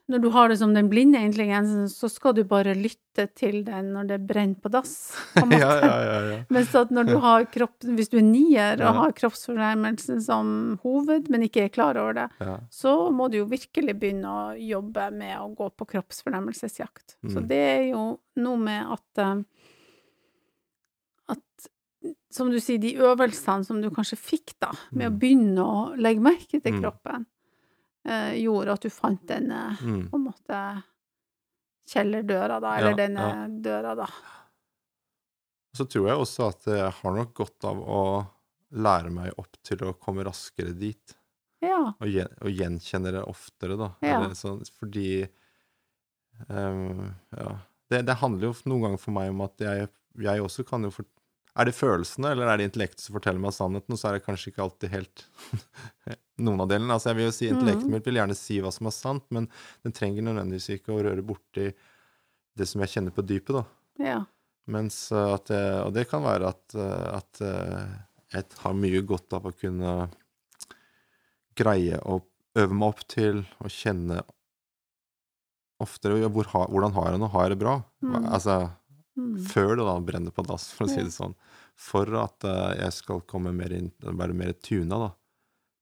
når 0.09 0.21
du 0.23 0.29
har 0.33 0.49
det 0.49 0.57
som 0.57 0.73
den 0.73 0.87
blinde 0.89 1.19
intelligensen, 1.21 1.85
så 1.89 2.09
skal 2.09 2.33
du 2.33 2.43
bare 2.43 2.73
lytte 2.75 3.27
til 3.37 3.63
den 3.63 3.91
når 3.93 4.07
det 4.09 4.17
brenner 4.27 4.55
på 4.63 4.71
dass, 4.73 4.93
på 5.35 5.43
en 5.43 5.49
måte. 5.53 5.59
ja, 5.61 5.75
ja, 5.85 5.97
ja, 6.07 6.19
ja. 6.31 6.39
Mens 6.49 6.73
at 6.75 6.89
når 6.95 7.05
du 7.11 7.15
har 7.23 7.45
kropp, 7.53 7.77
hvis 7.83 8.09
du 8.09 8.17
er 8.17 8.25
nier 8.25 8.81
og 8.81 8.95
har 9.03 9.13
kroppsfornærmelsen 9.19 10.21
som 10.25 10.51
hoved, 10.83 11.29
men 11.29 11.45
ikke 11.45 11.65
er 11.67 11.69
klar 11.75 11.99
over 12.01 12.13
det, 12.17 12.27
så 12.73 12.95
må 13.13 13.29
du 13.29 13.37
jo 13.43 13.45
virkelig 13.51 13.95
begynne 14.01 14.25
å 14.33 14.57
jobbe 14.57 15.11
med 15.13 15.37
å 15.37 15.49
gå 15.55 15.69
på 15.77 15.85
kroppsfornærmelsesjakt. 15.95 17.17
Så 17.29 17.39
Mm. 17.43 17.47
det 17.47 17.61
er 17.77 17.83
jo 17.91 18.19
noe 18.37 18.57
med 18.57 18.85
at 18.97 19.23
eh, 19.25 19.43
at 21.29 21.67
som 22.31 22.49
du 22.49 22.59
sier, 22.61 22.79
de 22.81 22.95
øvelsene 23.01 23.65
som 23.65 23.81
du 23.81 23.89
kanskje 23.93 24.17
fikk 24.17 24.53
da, 24.61 24.71
med 24.91 25.07
å 25.09 25.13
Mm. 25.13 25.19
begynne 25.19 25.63
å 25.65 25.95
legge 25.97 26.21
merke 26.21 26.61
til 26.61 26.73
Mm. 26.73 26.81
kroppen, 26.81 27.25
gjorde 28.39 28.73
at 28.77 28.85
du 28.85 28.89
fant 28.93 29.21
denne 29.29 29.61
Mm. 29.81 30.07
på 30.11 30.17
en 30.19 30.25
måte 30.25 30.59
kjellerdøra, 31.89 32.59
da, 32.61 32.73
eller 32.77 32.93
Ja, 32.93 32.99
denne 32.99 33.27
ja. 33.29 33.47
døra, 33.65 33.95
da. 33.97 34.07
Så 35.77 35.85
tror 35.89 36.07
jeg 36.09 36.17
også 36.17 36.47
at 36.49 36.65
jeg 36.69 36.91
har 37.01 37.15
nok 37.15 37.33
godt 37.37 37.65
av 37.69 37.77
å 37.81 38.01
lære 38.73 39.09
meg 39.13 39.33
opp 39.41 39.57
til 39.65 39.77
å 39.87 39.93
komme 39.97 40.23
raskere 40.27 40.73
dit. 40.77 41.15
Ja. 41.61 41.91
og, 41.99 42.07
gjen, 42.07 42.29
og 42.39 42.53
gjenkjenne 42.55 43.11
det 43.11 43.21
oftere, 43.27 43.75
da. 43.75 43.89
Ja. 44.05 44.21
Sånn, 44.37 44.61
fordi 44.79 45.27
um, 46.47 47.09
Ja. 47.35 47.57
Det, 47.89 48.03
det 48.05 48.15
handler 48.21 48.47
jo 48.47 48.53
noen 48.69 48.83
ganger 48.85 49.01
for 49.01 49.11
meg 49.17 49.31
om 49.33 49.41
at 49.41 49.57
jeg, 49.65 49.89
jeg 50.21 50.43
også 50.45 50.63
kan 50.69 50.85
jo 50.85 50.91
for, 50.93 51.05
Er 51.57 51.65
det 51.65 51.73
følelsene, 51.75 52.31
eller 52.31 52.47
er 52.47 52.57
det 52.61 52.67
intellektet 52.69 53.01
som 53.01 53.15
forteller 53.17 53.41
meg 53.41 53.51
sannheten? 53.57 53.91
Og 53.91 53.99
så 53.99 54.07
er 54.11 54.19
det 54.19 54.25
kanskje 54.27 54.51
ikke 54.53 54.63
alltid 54.63 54.91
helt 54.93 55.25
noen 56.39 56.63
av 56.63 56.69
delene. 56.71 56.95
Altså 56.95 57.11
jeg 57.11 57.19
vil 57.19 57.27
jo 57.27 57.35
si 57.35 57.49
Intellektet 57.51 57.91
mitt 57.91 58.07
vil 58.07 58.19
gjerne 58.19 58.37
si 58.37 58.59
hva 58.63 58.71
som 58.73 58.89
er 58.89 58.95
sant, 58.95 59.25
men 59.35 59.47
den 59.85 59.95
trenger 59.95 60.25
nødvendigvis 60.25 60.69
ikke 60.77 60.95
å 60.95 61.03
røre 61.05 61.25
borti 61.25 61.69
det 62.59 62.67
som 62.67 62.81
jeg 62.83 62.93
kjenner 62.95 63.15
på 63.15 63.25
dypet, 63.27 63.59
da. 63.59 63.63
ja. 64.03 64.19
Mens 64.69 64.97
uh, 65.15 65.33
at 65.33 65.49
jeg, 65.49 65.69
Og 65.87 65.93
det 65.95 66.03
kan 66.11 66.21
være 66.21 66.51
at, 66.51 66.75
uh, 66.77 67.17
at 67.17 67.39
jeg 68.29 68.59
har 68.61 68.75
mye 68.77 68.99
godt 69.01 69.33
av 69.33 69.47
å 69.49 69.53
kunne 69.55 69.93
greie 71.57 71.97
å 72.05 72.19
øve 72.59 72.75
meg 72.75 72.91
opp 72.91 73.01
til 73.09 73.41
å 73.65 73.71
kjenne 73.73 74.19
oftere 75.81 76.27
hvor, 76.29 76.45
hvordan 76.51 76.93
har 76.93 77.07
jeg 77.07 77.15
det 77.15 77.21
nå? 77.23 77.31
Har 77.33 77.47
jeg 77.47 77.55
det 77.55 77.63
bra? 77.63 77.75
Mm. 78.05 78.19
Altså 78.29 78.59
Mm. 79.19 79.39
før 79.43 79.73
det 79.75 79.83
da 79.83 79.95
brenner 79.99 80.31
på 80.31 80.43
dass, 80.47 80.69
for 80.71 80.87
å 80.87 80.91
si 80.91 81.01
det 81.03 81.11
sånn. 81.11 81.33
For 81.79 82.07
at 82.19 82.45
jeg 82.79 82.95
skal 82.95 83.23
komme 83.27 83.51
mer 83.55 83.73
inn, 83.75 83.89
være 83.99 84.35
mer 84.37 84.53
tuna 84.63 84.99
da, 85.01 85.09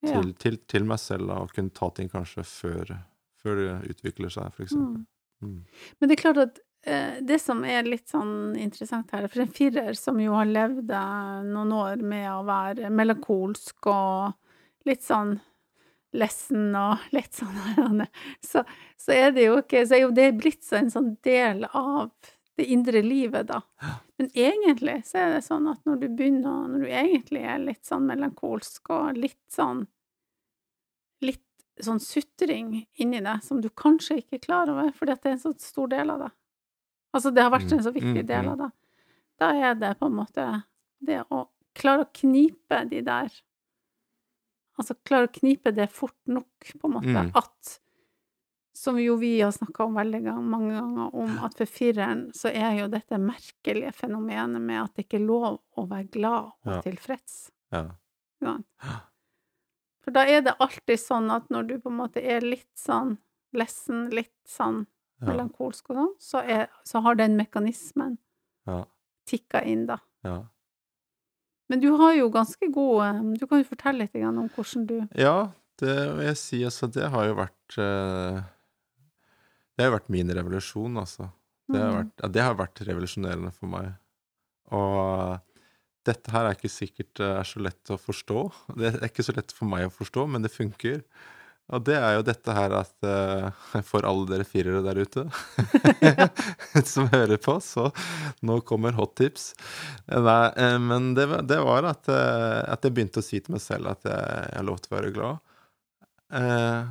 ja. 0.07 0.21
til, 0.21 0.33
til, 0.41 0.57
til 0.69 0.87
meg 0.89 1.01
selv 1.03 1.29
da, 1.31 1.41
og 1.43 1.53
kunne 1.55 1.75
ta 1.75 1.89
ting 1.95 2.09
kanskje 2.11 2.45
før, 2.47 2.95
før 3.41 3.61
det 3.61 3.75
utvikler 3.95 4.33
seg, 4.33 4.53
for 4.55 4.67
eksempel. 4.67 5.03
Mm. 5.03 5.51
Mm. 5.53 5.59
Men 5.99 6.09
det 6.09 6.17
er 6.17 6.21
klart 6.21 6.41
at 6.41 6.61
eh, 6.87 7.19
det 7.21 7.37
som 7.43 7.61
er 7.67 7.87
litt 7.87 8.07
sånn 8.09 8.55
interessant 8.57 9.11
her, 9.13 9.27
for 9.31 9.43
en 9.43 9.53
firer 9.53 9.97
som 9.99 10.19
jo 10.21 10.33
har 10.37 10.49
levd 10.49 10.95
noen 11.51 11.75
år 11.77 12.01
med 12.01 12.29
å 12.33 12.41
være 12.47 12.89
melankolsk 12.93 13.91
og 13.91 14.87
litt 14.87 15.05
sånn 15.05 15.37
lessen 16.17 16.75
og 16.77 17.03
litt 17.15 17.35
sånn 17.35 18.05
så, 18.45 18.63
så 18.97 19.13
er 19.15 19.35
det 19.35 19.47
jo 19.47 19.59
ikke 19.61 19.85
Så 19.85 19.97
er 19.97 20.05
jo 20.05 20.15
det 20.15 20.31
blitt 20.39 20.63
så 20.65 20.79
en 20.79 20.91
sånn 20.93 21.15
del 21.25 21.65
av 21.71 22.09
det 22.57 22.65
indre 22.73 23.03
livet, 23.05 23.51
da. 23.51 23.59
Men 24.17 24.31
egentlig 24.33 25.03
så 25.05 25.19
er 25.21 25.35
det 25.35 25.43
sånn 25.45 25.67
at 25.69 25.83
når 25.85 25.99
du 26.01 26.07
begynner 26.09 26.71
Når 26.71 26.85
du 26.85 26.87
egentlig 26.89 27.43
er 27.45 27.61
litt 27.61 27.85
sånn 27.85 28.07
melankolsk 28.09 28.89
og 28.95 29.19
litt 29.19 29.43
sånn 29.53 29.85
Litt 31.21 31.43
sånn 31.81 31.99
sutring 32.01 32.85
inni 32.97 33.19
deg 33.21 33.43
som 33.43 33.61
du 33.61 33.69
kanskje 33.69 34.17
ikke 34.21 34.35
er 34.39 34.39
klar 34.45 34.69
over, 34.69 34.91
fordi 34.97 35.11
at 35.13 35.21
det 35.23 35.29
er 35.29 35.35
en 35.37 35.39
så 35.45 35.53
stor 35.59 35.87
del 35.87 36.09
av 36.09 36.19
deg. 36.19 36.31
Altså, 37.13 37.31
det 37.33 37.43
har 37.43 37.51
vært 37.53 37.71
en 37.71 37.83
så 37.83 37.91
viktig 37.93 38.23
Mm, 38.23 38.27
del 38.27 38.45
mm, 38.45 38.51
av 38.51 38.57
deg. 38.57 38.71
Da 39.39 39.51
er 39.53 39.75
det 39.75 39.99
på 39.99 40.05
en 40.09 40.15
måte 40.17 40.63
det 41.05 41.23
å 41.31 41.47
klare 41.77 42.05
å 42.05 42.11
knipe 42.13 42.89
de 42.89 43.01
der 43.01 43.29
Altså 44.77 44.93
klare 45.03 45.25
å 45.25 45.31
knipe 45.33 45.71
det 45.73 45.87
fort 45.89 46.13
nok, 46.29 46.45
på 46.79 46.85
en 46.85 46.93
måte, 46.93 47.07
Mm. 47.09 47.31
at 47.33 47.79
som 48.75 48.95
jo 48.99 49.15
vi 49.17 49.39
har 49.41 49.49
snakka 49.51 49.85
om 49.87 49.95
veldig 49.95 50.23
gang, 50.23 50.43
mange 50.45 50.69
ganger, 50.75 51.15
om 51.15 51.39
at 51.39 51.55
for 51.57 51.65
fireren 51.65 52.31
så 52.31 52.51
er 52.53 52.77
jo 52.83 52.87
dette 52.87 53.17
merkelige 53.17 53.91
fenomenet 53.91 54.61
med 54.61 54.83
at 54.83 54.93
det 54.93 55.07
ikke 55.07 55.17
er 55.17 55.25
lov 55.25 55.59
å 55.77 55.87
være 55.89 56.11
glad 56.11 56.43
og 56.43 56.53
Ja. 56.75 56.81
tilfreds. 56.81 57.49
Ja. 57.71 57.89
Ja. 58.39 58.57
For 60.07 60.15
da 60.15 60.21
er 60.23 60.39
det 60.45 60.53
alltid 60.63 61.01
sånn 61.01 61.25
at 61.35 61.49
når 61.51 61.65
du 61.67 61.73
på 61.83 61.91
en 61.91 61.97
måte 61.99 62.21
er 62.23 62.39
litt 62.45 62.69
sånn 62.79 63.17
lessen, 63.57 64.05
litt 64.15 64.31
sånn 64.47 64.85
Ja. 65.19 65.31
melankolsk 65.33 65.89
og 65.91 65.97
sånn, 65.97 66.13
så, 66.21 66.41
så 66.85 67.01
har 67.03 67.15
den 67.19 67.35
mekanismen 67.35 68.17
Ja. 68.67 68.85
tikka 69.27 69.63
inn, 69.67 69.85
da. 69.89 69.97
ja. 70.23 70.45
Men 71.69 71.81
du 71.83 71.89
har 71.99 72.13
jo 72.15 72.29
ganske 72.31 72.69
god 72.71 73.01
eh, 73.03 73.21
Du 73.41 73.45
kan 73.47 73.59
jo 73.59 73.65
fortelle 73.67 74.05
litt 74.05 74.15
om 74.23 74.47
hvordan 74.55 74.85
du 74.87 75.07
Ja, 75.19 75.49
det 75.81 75.95
vil 76.15 76.25
jeg 76.29 76.37
si. 76.39 76.61
Altså, 76.63 76.87
det 76.87 77.09
har 77.11 77.25
jo 77.27 77.33
vært 77.35 77.77
eh, 77.77 78.37
Det 79.75 79.83
har 79.83 79.91
jo 79.91 79.97
vært 79.97 80.09
min 80.09 80.29
revolusjon, 80.31 80.95
altså. 81.01 81.31
Det 81.67 81.81
har, 81.81 81.91
Mm. 81.91 81.97
vært, 81.97 82.21
ja, 82.23 82.27
det 82.29 82.41
har 82.45 82.55
vært 82.55 82.79
revolusjonerende 82.87 83.51
for 83.51 83.67
meg. 83.67 83.89
Og 84.71 85.41
dette 86.07 86.31
her 86.33 86.47
er 86.47 86.57
ikke 86.57 86.71
sikkert 86.71 87.21
er 87.23 87.47
så 87.47 87.61
lett 87.63 87.91
å 87.93 87.99
forstå. 88.01 88.43
Det 88.79 88.93
er 88.93 89.09
ikke 89.09 89.25
så 89.27 89.35
lett 89.37 89.51
for 89.55 89.69
meg 89.69 89.87
å 89.87 89.93
forstå, 89.93 90.27
men 90.31 90.45
det 90.45 90.53
funker. 90.53 91.01
Og 91.75 91.83
det 91.83 91.97
er 91.99 92.13
jo 92.15 92.23
dette 92.23 92.53
her 92.55 92.71
at 92.77 92.93
uh, 93.03 93.81
For 93.83 94.05
alle 94.07 94.23
dere 94.29 94.45
firere 94.47 94.79
der 94.85 95.01
ute 95.03 95.25
som 96.93 97.09
hører 97.11 97.41
på, 97.43 97.57
så 97.59 97.89
nå 98.47 98.61
kommer 98.67 98.95
hot 98.95 99.17
tips. 99.19 99.49
Nei, 100.07 100.45
uh, 100.55 100.77
men 100.79 101.11
det, 101.17 101.27
det 101.49 101.59
var 101.67 101.89
at, 101.91 102.07
uh, 102.07 102.63
at 102.71 102.87
jeg 102.87 102.95
begynte 102.95 103.19
å 103.19 103.27
si 103.27 103.41
til 103.43 103.57
meg 103.57 103.65
selv 103.65 103.91
at 103.91 104.07
jeg, 104.07 104.47
har 104.55 104.67
lov 104.67 104.79
til 104.79 104.93
å 104.93 104.97
være 104.97 105.11
glad. 105.17 105.43
Eh, 106.27 106.87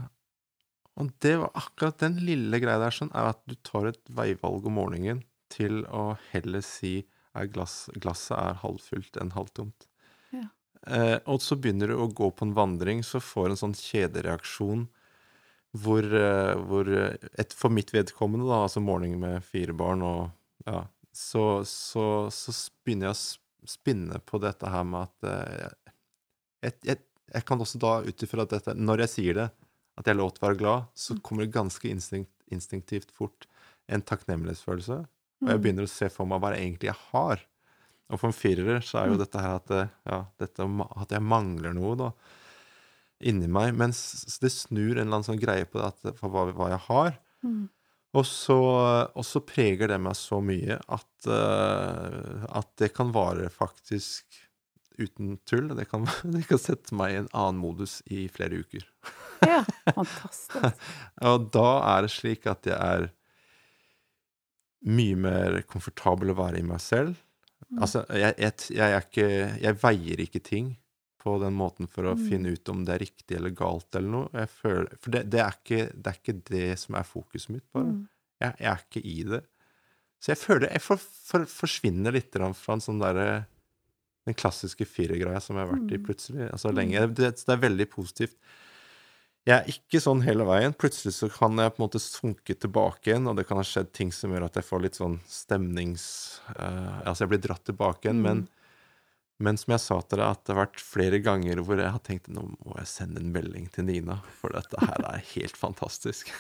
og 0.97 1.11
det 1.21 1.35
var 1.41 1.59
akkurat 1.61 1.99
den 2.01 2.17
lille 2.25 2.61
greia 2.63 2.81
der, 2.81 2.95
sånn, 2.95 3.13
er 3.13 3.35
at 3.35 3.43
du 3.49 3.57
tar 3.67 3.91
et 3.91 4.01
veivalg 4.17 4.65
om 4.69 4.79
morgenen 4.79 5.21
til 5.53 5.83
å 5.93 6.15
heller 6.31 6.65
si 6.65 7.03
er 7.37 7.53
glass, 7.53 7.87
glasset 8.03 8.37
er 8.39 8.61
halvfullt 8.63 9.19
enn 9.21 9.35
halvtomt. 9.37 9.89
Ja. 10.35 10.47
Eh, 10.87 11.19
og 11.25 11.43
så 11.45 11.59
begynner 11.59 11.93
du 11.93 11.99
å 12.01 12.11
gå 12.11 12.31
på 12.33 12.47
en 12.47 12.57
vandring, 12.57 13.03
så 13.07 13.23
får 13.23 13.53
en 13.53 13.63
sånn 13.65 13.79
kjedereaksjon 13.79 14.87
hvor, 15.77 16.05
eh, 16.05 16.53
hvor 16.69 16.89
eh, 16.89 17.17
et, 17.37 17.55
For 17.57 17.73
mitt 17.73 17.93
vedkommende, 17.95 18.47
da, 18.49 18.63
altså 18.67 18.83
morgen 18.85 19.19
med 19.21 19.45
fire 19.45 19.75
barn 19.77 20.05
og 20.07 20.23
ja, 20.67 20.85
så, 21.13 21.65
så, 21.69 22.07
så 22.33 22.55
begynner 22.85 23.11
jeg 23.11 23.17
å 23.17 23.71
spinne 23.71 24.21
på 24.27 24.41
dette 24.43 24.71
her 24.71 24.87
med 24.89 25.09
at 25.09 25.29
eh, 25.31 25.93
jeg, 26.67 26.79
jeg, 26.91 27.03
jeg 27.35 27.47
kan 27.49 27.63
også 27.63 27.81
da 27.83 27.99
ut 28.07 28.23
ifra 28.23 28.47
dette 28.49 28.75
Når 28.79 29.05
jeg 29.05 29.13
sier 29.13 29.39
det, 29.39 29.47
at 29.97 30.09
jeg 30.09 30.17
er 30.17 30.23
å 30.23 30.31
være 30.43 30.61
glad, 30.61 30.89
så 30.97 31.17
kommer 31.25 31.47
det 31.47 31.57
ganske 31.57 31.89
instinkt, 31.89 32.33
instinktivt 32.53 33.13
fort 33.17 33.47
en 33.93 34.03
takknemlighetsfølelse. 34.05 34.99
Og 35.43 35.49
jeg 35.51 35.59
Mm. 35.59 35.63
begynner 35.63 35.85
å 35.87 35.93
se 35.93 36.09
for 36.09 36.27
meg 36.27 36.41
hva 36.41 36.51
det 36.55 36.61
egentlig 36.63 36.89
jeg 36.91 37.01
har. 37.13 37.41
Og 38.11 38.21
for 38.21 38.29
en 38.31 38.33
firer 38.39 38.81
så 38.87 39.01
er 39.03 39.09
jo 39.11 39.15
Mm. 39.17 39.19
dette 39.25 39.41
her 39.43 39.55
at, 39.57 39.91
ja, 40.07 40.19
dette 40.39 40.67
at 41.03 41.11
jeg 41.11 41.23
mangler 41.23 41.75
noe 41.75 41.97
da, 41.97 42.13
inni 43.21 43.49
meg. 43.49 43.75
Mens 43.75 44.39
det 44.41 44.51
snur 44.53 44.97
en 44.97 45.07
eller 45.09 45.19
annen 45.19 45.25
sånn 45.29 45.41
greie 45.41 45.65
på 45.69 45.81
det, 45.81 45.87
at, 45.93 46.17
for 46.19 46.29
hva, 46.31 46.47
hva 46.53 46.69
jeg 46.71 46.83
har. 46.89 47.19
Mm. 47.45 47.69
Og 48.17 48.25
så, 48.25 48.57
og 49.15 49.25
så 49.29 49.41
preger 49.45 49.89
det 49.89 49.99
meg 50.01 50.15
så 50.17 50.39
mye 50.41 50.79
at, 50.89 51.27
uh, 51.29 52.47
at 52.57 52.69
det 52.81 52.95
kan 52.97 53.11
vare 53.13 53.51
faktisk 53.53 54.25
uten 54.99 55.35
tull. 55.45 55.69
Det 55.77 55.85
kan, 55.91 56.07
det 56.25 56.47
kan 56.49 56.59
sette 56.63 56.95
meg 56.97 57.13
i 57.13 57.19
en 57.21 57.29
annen 57.35 57.61
modus 57.61 57.99
i 58.09 58.27
flere 58.33 58.63
uker. 58.63 58.87
Ja, 59.45 59.61
fantastisk. 59.93 60.81
Og 61.21 61.51
da 61.53 61.67
er 61.97 62.07
det 62.07 62.15
slik 62.15 62.47
at 62.49 62.65
jeg 62.71 62.79
er 62.79 63.11
mye 64.87 65.17
mer 65.19 65.61
komfortabel 65.67 66.31
å 66.33 66.39
være 66.39 66.61
i 66.63 66.67
meg 66.67 66.81
selv. 66.85 67.17
Mm. 67.71 67.81
Altså, 67.83 68.05
jeg, 68.15 68.35
jeg, 68.39 68.53
jeg 68.77 69.01
ikke 69.03 69.29
Jeg 69.63 69.79
veier 69.83 70.21
ikke 70.23 70.43
ting 70.45 70.75
på 71.27 71.33
den 71.43 71.57
måten 71.59 71.89
for 71.91 72.07
å 72.07 72.13
Mm. 72.15 72.23
finne 72.29 72.53
ut 72.55 72.69
om 72.71 72.85
det 72.87 72.95
er 72.95 73.03
riktig 73.03 73.37
eller 73.39 73.51
galt 73.51 73.97
eller 73.99 74.13
noe. 74.13 74.45
Føler, 74.61 74.93
for 75.03 75.11
det, 75.11 75.25
det, 75.33 75.41
er 75.43 75.57
ikke, 75.59 75.81
det 75.97 76.13
er 76.13 76.21
ikke 76.21 76.37
det 76.53 76.79
som 76.79 76.95
er 76.95 77.03
fokuset 77.09 77.51
mitt, 77.51 77.65
bare. 77.75 77.91
Mm. 77.91 78.05
Jeg, 78.45 78.55
er 78.61 78.85
ikke 78.85 79.03
i 79.03 79.17
det. 79.27 79.41
Så 80.23 80.31
jeg 80.33 80.39
føler 80.39 80.71
jeg 80.71 80.83
for, 80.85 81.03
for, 81.03 81.45
forsvinner 81.51 82.15
litt 82.15 82.31
fra 82.37 82.77
en 82.77 82.85
sånn 82.85 83.01
derre 83.03 83.47
Den 84.27 84.35
klassiske 84.35 84.87
firergreia 84.91 85.39
som 85.41 85.57
jeg 85.57 85.67
har 85.67 85.73
vært 85.75 85.93
i 85.93 85.99
Mm. 85.99 86.05
plutselig. 86.07 86.47
Altså 86.53 86.73
lenge. 86.75 87.03
Det, 87.15 87.29
det 87.47 87.53
er 87.55 87.61
veldig 87.63 87.87
positivt. 87.91 88.37
Jeg 89.47 89.55
er 89.63 89.69
ikke 89.71 90.01
sånn 90.03 90.25
hele 90.27 90.43
veien. 90.49 90.73
Plutselig 90.75 91.13
så 91.15 91.29
kan 91.31 91.55
jeg 91.63 91.71
på 91.71 91.79
en 91.79 91.85
måte 91.85 92.01
sunke 92.03 92.55
tilbake 92.59 93.13
igjen, 93.13 93.29
og 93.31 93.37
det 93.39 93.45
kan 93.47 93.61
ha 93.61 93.63
skjedd 93.67 93.93
ting 93.95 94.09
som 94.11 94.33
gjør 94.35 94.49
at 94.49 94.57
jeg 94.59 94.67
får 94.67 94.81
litt 94.83 94.99
sånn 94.99 95.21
stemnings... 95.31 96.07
Uh, 96.57 97.05
altså 97.07 97.23
jeg 97.25 97.31
blir 97.37 97.43
dratt 97.45 97.63
tilbake 97.69 98.09
igjen, 98.09 98.25
men, 98.25 98.41
men 99.39 99.61
som 99.61 99.77
jeg 99.77 99.85
sa 99.85 100.01
til 100.03 100.19
deg, 100.19 100.27
at 100.35 100.43
det 100.43 100.51
har 100.57 100.59
vært 100.65 100.83
flere 100.83 101.21
ganger 101.23 101.63
hvor 101.63 101.79
jeg 101.79 101.95
har 101.95 102.03
tenkt 102.03 102.27
nå 102.27 102.43
må 102.49 102.75
jeg 102.81 102.91
sende 102.91 103.23
en 103.23 103.31
melding 103.37 103.69
til 103.71 103.87
Nina, 103.87 104.19
for 104.41 104.51
dette 104.57 104.83
her 104.83 105.07
er 105.13 105.23
helt 105.37 105.61
fantastisk. 105.61 106.35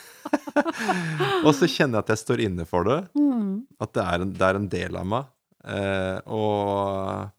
og 1.46 1.52
så 1.54 1.70
kjenner 1.70 2.00
jeg 2.00 2.02
at 2.08 2.12
jeg 2.16 2.22
står 2.24 2.42
inne 2.48 2.66
for 2.66 2.90
det, 2.90 2.98
Mm. 3.14 3.62
at 3.86 3.94
det 3.94 4.02
er 4.02 4.26
en, 4.26 4.34
det 4.34 4.50
er 4.50 4.58
en 4.58 4.68
del 4.74 4.98
av 4.98 5.06
meg. 5.14 5.30
Uh, 5.62 6.18
og, 6.26 7.30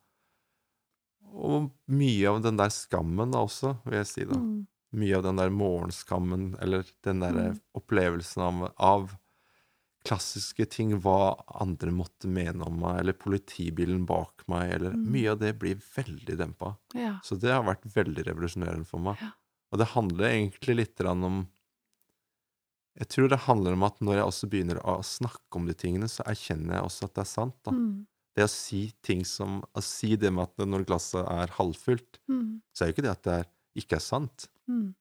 og 1.35 1.69
mye 1.91 2.31
av 2.31 2.39
den 2.47 2.63
der 2.63 2.71
skammen 2.71 3.35
da 3.35 3.43
også, 3.43 3.75
vil 3.83 3.99
jeg 3.99 4.11
si 4.15 4.23
da 4.31 4.39
Mm. 4.39 4.63
Mye 4.97 5.17
av 5.19 5.23
den 5.27 5.37
der 5.39 5.49
morgenskammen, 5.53 6.55
eller 6.61 6.83
den 7.05 7.19
der 7.23 7.33
Mm. 7.37 7.59
opplevelsen 7.77 8.41
av, 8.43 8.73
av 8.77 9.15
klassiske 10.07 10.65
ting, 10.71 10.93
hva 11.03 11.35
andre 11.59 11.91
måtte 11.91 12.29
mene 12.31 12.63
om 12.65 12.77
meg, 12.79 12.99
eller 13.01 13.13
politibilen 13.13 14.05
bak 14.07 14.43
meg, 14.47 14.71
eller 14.77 14.91
Mm. 14.95 15.05
Mye 15.11 15.31
av 15.31 15.39
det 15.39 15.53
blir 15.59 15.75
veldig 15.75 16.37
dempa. 16.37 16.75
Ja. 16.95 17.19
Så 17.23 17.35
det 17.39 17.51
har 17.51 17.63
vært 17.63 17.83
veldig 17.93 18.23
revolusjonerende 18.25 18.85
for 18.87 18.99
meg. 18.99 19.17
Ja. 19.21 19.31
Og 19.71 19.79
det 19.79 19.87
handler 19.89 20.29
egentlig 20.31 20.75
litt 20.77 21.01
om 21.05 21.47
Jeg 22.99 23.09
tror 23.09 23.29
det 23.29 23.37
handler 23.45 23.73
om 23.73 23.83
at 23.83 23.99
når 24.01 24.15
jeg 24.15 24.25
også 24.25 24.47
begynner 24.49 24.79
å 24.83 25.03
snakke 25.05 25.55
om 25.59 25.67
de 25.67 25.73
tingene, 25.77 26.07
så 26.09 26.23
erkjenner 26.25 26.73
jeg 26.79 26.83
også 26.87 27.03
at 27.05 27.13
det 27.13 27.21
er 27.21 27.29
sant. 27.29 27.53
da. 27.63 27.71
Mm. 27.71 28.07
Det 28.35 28.43
å 28.43 28.49
si 28.49 28.91
ting 29.03 29.23
som 29.23 29.61
Å 29.75 29.83
si 29.83 30.15
det 30.15 30.31
med 30.33 30.43
at 30.47 30.65
når 30.65 30.83
glasset 30.87 31.23
er 31.29 31.47
halvfullt, 31.47 32.17
Mm. 32.27 32.61
så 32.73 32.81
er 32.81 32.87
jo 32.87 32.93
ikke 32.93 33.03
det 33.03 33.11
at 33.11 33.23
det 33.23 33.33
er, 33.33 33.45
ikke 33.75 33.95
er 33.97 33.99
sant. 33.99 34.47
Mm. 34.67 34.95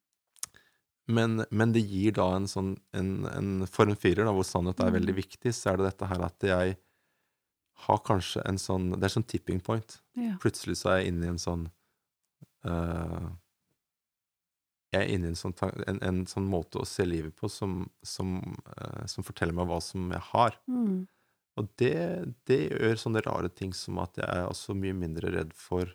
Men, 1.07 1.44
men 1.50 1.72
det 1.72 1.85
gir 1.87 2.16
da 2.16 2.24
en 2.35 2.48
sånn 2.50 2.72
en, 2.96 3.11
en, 3.31 3.50
For 3.70 3.87
en 3.87 3.98
firer, 3.98 4.24
da, 4.26 4.33
hvor 4.35 4.46
sannhet 4.46 4.81
er 4.83 4.90
veldig 4.94 5.14
Mm. 5.14 5.20
viktig, 5.22 5.52
så 5.55 5.70
er 5.72 5.76
det 5.79 5.90
dette 5.92 6.09
her 6.11 6.24
at 6.26 6.46
jeg 6.48 6.76
har 7.87 7.98
kanskje 8.02 8.42
en 8.48 8.59
sånn 8.59 8.88
Det 8.96 9.05
er 9.05 9.12
sånn 9.14 9.26
tipping 9.29 9.61
point. 9.61 10.00
Ja. 10.16 10.35
Plutselig 10.42 10.79
så 10.81 10.90
er 10.94 11.02
jeg 11.02 11.12
inne 11.12 11.26
i 11.29 11.33
en 11.35 11.38
sånn 11.42 11.66
uh, 12.66 13.29
Jeg 14.94 15.02
er 15.05 15.12
inne 15.14 15.29
i 15.29 15.35
en 15.35 15.38
sånn, 15.38 15.55
en, 15.87 16.00
en 16.02 16.22
sånn 16.26 16.48
måte 16.48 16.81
å 16.81 16.88
se 16.88 17.05
livet 17.05 17.37
på 17.37 17.50
som, 17.52 17.85
som, 18.02 18.38
uh, 18.79 19.05
som 19.07 19.26
forteller 19.26 19.55
meg 19.55 19.68
hva 19.70 19.79
som 19.85 20.09
jeg 20.11 20.24
har. 20.33 20.59
Mm. 20.70 21.05
Og 21.61 21.68
det, 21.81 21.94
det 22.48 22.61
gjør 22.70 22.98
sånne 23.00 23.22
rare 23.24 23.48
ting 23.52 23.72
som 23.76 23.98
at 24.02 24.18
jeg 24.20 24.26
er 24.29 24.48
også 24.48 24.74
mye 24.76 24.96
mindre 24.96 25.31
redd 25.33 25.55
for 25.57 25.92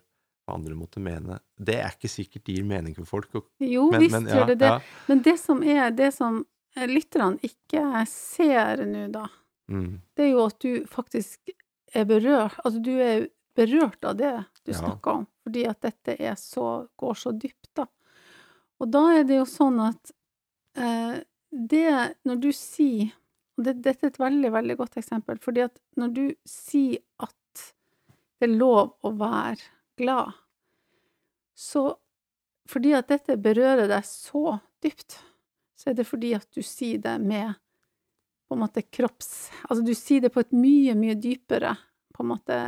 andre 0.50 0.74
måtte 0.74 1.00
mene. 1.00 1.38
Det 1.56 1.76
er 1.78 1.92
ikke 1.94 2.10
sikkert 2.10 2.44
det 2.46 2.56
gir 2.56 2.64
mening 2.66 2.94
for 2.98 3.06
folk. 3.06 3.36
Jo, 3.62 3.90
men, 3.92 4.00
visst 4.02 4.16
men, 4.16 4.26
gjør 4.26 4.46
det 4.52 4.58
det. 4.62 4.70
Ja, 4.72 4.80
Men 5.08 5.22
det 5.22 5.36
som 5.40 5.62
er 5.62 5.90
det 5.94 6.10
som 6.16 6.40
lytterne 6.88 7.38
ikke 7.44 8.06
ser 8.08 8.80
nå, 8.88 9.06
da, 9.12 9.26
mm, 9.70 10.00
det 10.16 10.24
er 10.24 10.30
jo 10.32 10.46
at 10.48 10.58
du 10.64 10.86
faktisk 10.88 11.52
er 11.94 12.06
berørt 12.08 12.56
Altså, 12.64 12.80
du 12.80 12.94
er 12.96 13.26
berørt 13.54 14.04
av 14.08 14.16
det 14.16 14.32
du 14.64 14.72
Ja. 14.72 14.78
snakker 14.78 15.10
om, 15.20 15.26
fordi 15.44 15.66
at 15.68 15.80
dette 15.84 16.16
er 16.18 16.34
så, 16.40 16.88
går 16.96 17.14
så 17.14 17.32
dypt, 17.36 17.68
da. 17.76 17.86
Og 18.80 18.90
da 18.90 19.02
er 19.18 19.24
det 19.28 19.36
jo 19.36 19.44
sånn 19.44 19.78
at 19.84 20.12
eh, 20.76 21.20
det 21.52 22.16
Når 22.24 22.40
du 22.40 22.48
sier 22.56 23.12
Og 23.58 23.64
det, 23.66 23.82
dette 23.84 24.06
er 24.06 24.10
et 24.10 24.18
veldig, 24.18 24.50
veldig 24.50 24.76
godt 24.78 24.96
eksempel, 24.96 25.36
fordi 25.38 25.60
at 25.66 25.76
når 26.00 26.14
du 26.16 26.34
sier 26.48 27.02
at 27.20 27.74
det 28.40 28.48
er 28.48 28.56
lov 28.56 28.94
å 29.04 29.12
være 29.12 29.60
glad, 29.98 30.32
så 31.54 31.98
Fordi 32.70 32.92
at 32.94 33.08
dette 33.10 33.34
berører 33.42 33.88
deg 33.90 34.04
så 34.06 34.54
dypt, 34.80 35.16
så 35.74 35.90
er 35.90 35.96
det 35.98 36.04
fordi 36.06 36.30
at 36.36 36.46
du 36.54 36.62
sier 36.62 37.00
det 37.02 37.16
med 37.20 37.56
på 38.46 38.54
en 38.54 38.62
måte 38.62 38.84
kropps... 38.86 39.50
Altså 39.66 39.82
du 39.84 39.90
sier 39.98 40.22
det 40.22 40.30
på 40.30 40.44
et 40.44 40.54
mye, 40.54 40.94
mye 40.94 41.16
dypere 41.18 41.74
på 42.14 42.22
en 42.22 42.30
måte 42.30 42.58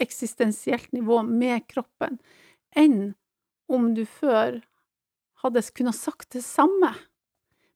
eksistensielt 0.00 0.92
nivå 0.94 1.22
med 1.26 1.66
kroppen 1.66 2.20
enn 2.78 3.14
om 3.70 3.90
du 3.94 4.04
før 4.06 4.60
hadde 5.42 5.62
kunnet 5.74 5.96
sagt 5.98 6.34
det 6.36 6.44
samme, 6.46 6.92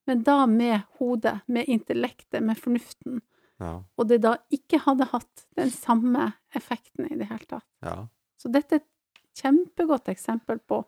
men 0.09 0.23
da 0.27 0.47
med 0.47 0.87
hodet, 0.99 1.41
med 1.47 1.69
intellektet, 1.69 2.43
med 2.45 2.59
fornuften, 2.59 3.21
ja, 3.59 3.73
og 3.99 4.09
det 4.09 4.21
da 4.25 4.37
ikke 4.55 4.81
hadde 4.85 5.09
hatt 5.11 5.45
den 5.59 5.73
samme 5.75 6.31
effekten 6.57 7.09
i 7.11 7.19
det 7.19 7.29
hele 7.33 7.49
tatt. 7.51 7.67
ja, 7.85 8.07
Så 8.39 8.51
dette 8.55 8.77
er 8.79 8.81
et 8.83 9.43
kjempegodt 9.43 10.09
eksempel 10.13 10.59
på 10.61 10.85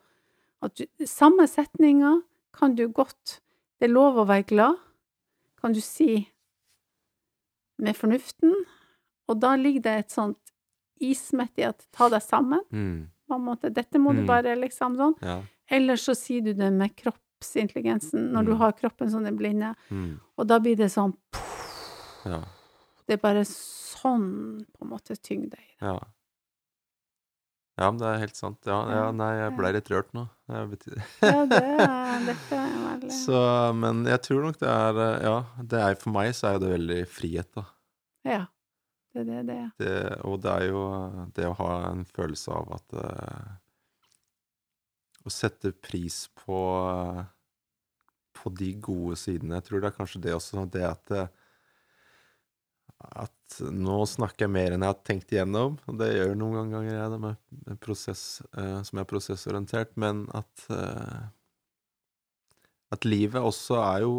at 0.63 0.75
du, 0.77 0.85
samme 1.07 1.47
setninga 1.49 2.23
kan 2.53 2.75
du 2.77 2.89
godt 2.89 3.41
Det 3.81 3.89
er 3.89 3.95
lov 3.95 4.19
å 4.21 4.27
være 4.29 4.45
glad, 4.47 4.77
kan 5.61 5.73
du 5.73 5.81
si 5.81 6.29
med 7.81 7.97
fornuften, 7.97 8.53
og 9.31 9.39
da 9.41 9.55
ligger 9.57 9.81
det 9.87 9.95
et 10.03 10.11
sånt 10.13 10.51
ismett 11.01 11.57
i 11.57 11.65
at 11.65 11.87
ta 11.97 12.11
deg 12.13 12.21
sammen, 12.21 12.61
mm, 12.71 12.99
på 13.27 13.35
en 13.39 13.45
måte. 13.47 13.71
Dette 13.73 13.97
må 13.99 14.13
du 14.13 14.21
Mm. 14.21 14.27
bare 14.27 14.55
liksom 14.57 14.97
sånn. 14.97 15.15
ja, 15.23 15.43
Eller 15.71 15.95
så 15.97 16.15
sier 16.15 16.43
du 16.43 16.53
det 16.53 16.71
med 16.73 16.95
kroppsintelligensen, 16.97 18.33
når 18.33 18.45
du 18.45 18.51
Mm. 18.53 18.59
har 18.59 18.73
kroppen 18.73 19.11
som 19.11 19.25
den 19.25 19.37
blinde, 19.39 19.75
mm, 19.91 20.21
og 20.37 20.47
da 20.47 20.59
blir 20.59 20.77
det 20.77 20.91
sånn 20.93 21.17
ja, 22.27 22.45
Det 23.07 23.15
er 23.15 23.17
bare 23.17 23.45
sånn 23.45 24.67
på 24.77 24.83
en 24.83 24.89
måte 24.91 25.17
tyngde 25.23 25.55
i 25.57 25.77
det. 25.79 25.81
ja. 25.81 25.99
Ja, 27.81 27.89
men 27.89 27.99
det 28.01 28.09
er 28.11 28.21
helt 28.21 28.37
sant. 28.37 28.59
Ja, 28.69 28.79
ja 28.93 29.05
nei, 29.17 29.31
jeg 29.39 29.57
ble 29.57 29.73
litt 29.73 29.89
rørt 29.89 30.11
nå. 30.17 30.27
Ja, 30.53 30.67
det 30.69 31.61
er, 31.61 32.25
dette 32.27 32.59
er 32.59 32.75
veldig 32.85 33.13
Så, 33.15 33.41
men 33.81 34.03
jeg 34.11 34.21
tror 34.27 34.45
nok 34.45 34.59
det 34.61 34.69
er 34.69 35.01
eh, 35.01 35.25
Ja, 35.25 35.37
det 35.73 35.81
er 35.87 35.99
for 36.01 36.13
meg 36.13 36.35
så 36.37 36.51
er 36.51 36.61
det 36.61 36.73
veldig 36.75 37.01
frihet, 37.09 37.49
da. 37.57 37.65
Ja. 38.29 38.43
Det 39.11 39.25
er 39.25 39.27
det 39.31 39.41
det 39.49 39.57
er. 39.57 39.71
Det, 39.81 39.95
og 40.29 40.37
det 40.45 40.53
er 40.53 40.69
jo 40.69 40.83
det 41.35 41.49
å 41.49 41.57
ha 41.59 41.71
en 41.89 42.05
følelse 42.07 42.53
av 42.55 42.77
at 42.77 42.95
uh, 42.95 43.49
Å 45.27 45.33
sette 45.35 45.73
pris 45.75 46.29
på 46.39 46.61
uh, 46.87 47.25
på 48.41 48.53
de 48.57 48.73
gode 48.83 49.19
sidene. 49.21 49.59
Jeg 49.59 49.69
tror 49.69 49.83
det 49.83 49.91
er 49.91 49.97
kanskje 49.97 50.23
det 50.25 50.35
også, 50.37 50.65
det 50.73 50.85
at 50.87 51.15
eh, 51.15 51.31
at 53.01 53.61
nå 53.73 53.99
snakker 54.07 54.45
jeg 54.47 54.53
mer 54.55 54.73
enn 54.77 54.85
jeg 54.85 54.93
har 54.93 55.01
tenkt 55.07 55.33
igjennom, 55.35 55.79
og 55.89 55.99
det 55.99 56.11
gjør 56.15 56.35
noen 56.39 56.71
ganger 56.75 56.93
jeg 56.95 57.11
det 57.15 57.21
med 57.25 57.81
prosess 57.83 58.25
eh, 58.57 58.83
som 58.87 59.01
er 59.03 59.09
prosessorientert, 59.11 59.97
men 60.01 60.27
at 60.37 60.67
eh, 60.71 61.23
at 62.93 63.05
livet 63.07 63.39
også 63.43 63.79
er 63.85 64.01
jo 64.07 64.13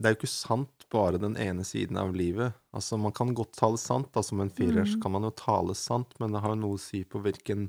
Det 0.00 0.06
er 0.06 0.12
jo 0.14 0.18
ikke 0.20 0.30
sant 0.30 0.84
bare 0.94 1.18
den 1.18 1.34
ene 1.42 1.64
siden 1.66 1.96
av 1.98 2.12
livet. 2.14 2.54
Altså, 2.72 2.94
man 3.02 3.10
kan 3.10 3.32
godt 3.34 3.56
tale 3.58 3.76
sant, 3.82 4.12
da, 4.14 4.22
som 4.22 4.38
en 4.40 4.48
firer, 4.54 4.84
Mhm. 4.86 5.00
kan 5.02 5.10
man 5.10 5.24
jo 5.26 5.30
tale 5.34 5.74
sant, 5.74 6.14
men 6.20 6.30
det 6.30 6.40
har 6.40 6.50
jo 6.54 6.60
noe 6.60 6.76
å 6.76 6.78
si 6.78 7.02
på 7.02 7.18
hvilken 7.20 7.64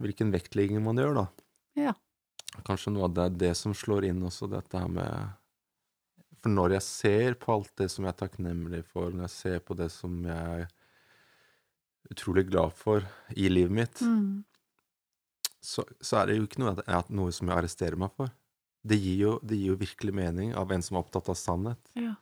hvilken 0.00 0.32
vektlegging 0.32 0.80
man 0.82 0.96
gjør, 0.96 1.14
da. 1.14 1.26
Ja. 1.76 1.92
Kanskje 2.64 2.94
noe 2.94 3.04
av 3.04 3.14
det 3.14 3.24
er 3.26 3.36
det 3.44 3.56
som 3.58 3.74
slår 3.76 4.06
inn 4.08 4.22
også, 4.24 4.48
dette 4.50 4.72
her 4.80 4.88
med 4.88 5.34
For 6.44 6.52
når 6.52 6.74
jeg 6.76 6.84
ser 6.84 7.36
på 7.40 7.54
alt 7.54 7.70
det 7.80 7.86
som 7.88 8.04
jeg 8.04 8.12
er 8.12 8.18
takknemlig 8.20 8.82
for, 8.84 9.08
når 9.14 9.24
jeg 9.30 9.32
ser 9.32 9.62
på 9.64 9.76
det 9.78 9.86
som 9.94 10.18
jeg 10.28 10.64
er 10.66 10.66
utrolig 12.12 12.44
glad 12.50 12.74
for 12.76 13.06
i 13.32 13.48
livet 13.48 13.72
mitt, 13.72 14.02
Mm. 14.04 14.44
så, 15.64 15.86
så 16.04 16.18
er 16.20 16.26
det 16.28 16.36
jo 16.36 16.44
ikke 16.44 16.60
noe, 16.60 16.74
noe 17.16 17.32
som 17.32 17.48
jeg 17.48 17.56
arresterer 17.56 17.96
meg 17.96 18.12
for. 18.12 18.28
Det 18.84 18.98
gir, 19.00 19.16
jo, 19.22 19.32
det 19.40 19.56
gir 19.56 19.72
jo 19.72 19.78
virkelig 19.80 20.12
mening 20.12 20.52
av 20.52 20.68
en 20.76 20.84
som 20.84 20.98
er 20.98 21.06
opptatt 21.06 21.32
av 21.32 21.40
sannhet. 21.40 21.80
Ja. 21.96 22.12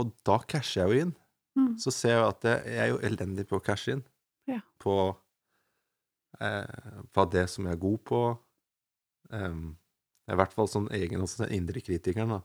Og 0.00 0.14
da 0.24 0.38
casher 0.48 0.86
jeg 0.86 0.88
jo 0.88 1.04
inn. 1.04 1.14
Mm. 1.60 1.74
Så 1.80 1.92
ser 1.92 2.16
jeg 2.16 2.24
at 2.30 2.48
jeg, 2.48 2.64
jeg 2.72 2.80
er 2.86 2.92
jo 2.94 3.02
elendig 3.04 3.44
på 3.50 3.60
å 3.60 3.64
cashe 3.68 3.98
inn. 3.98 4.04
Ja. 4.48 4.62
På, 4.80 4.96
eh, 6.40 7.00
på 7.12 7.28
det 7.36 7.44
som 7.52 7.68
jeg 7.68 7.76
er 7.76 7.84
god 7.84 8.00
på. 8.08 8.22
Um, 9.28 9.76
I 10.32 10.40
hvert 10.40 10.56
fall 10.56 10.72
sånn 10.72 10.88
egen 10.96 11.20
også, 11.20 11.44
den 11.44 11.58
indre 11.60 11.84
kritikeren, 11.84 12.38
da. 12.38 12.40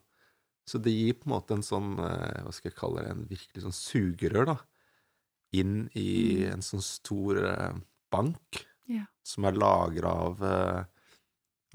Så 0.67 0.77
det 0.81 0.91
gir 0.93 1.13
på 1.13 1.25
en 1.27 1.33
måte 1.35 1.55
en 1.57 1.63
sånn, 1.65 1.93
eh, 1.99 2.41
hva 2.45 2.51
skal 2.53 2.71
jeg 2.71 2.77
kalle 2.77 3.01
det, 3.03 3.11
en 3.11 3.25
virkelig 3.27 3.63
sånn 3.63 3.75
sugerør, 3.75 4.45
da. 4.45 4.57
Inn 5.53 5.89
i 5.95 6.45
Mm. 6.45 6.53
en 6.53 6.61
sånn 6.61 6.81
stor 6.81 7.37
eh, 7.45 7.73
bank 8.11 8.65
Ja. 8.87 9.05
som 9.23 9.45
er 9.45 9.51
lagra 9.53 10.11
av 10.11 10.41
eh, 10.43 10.85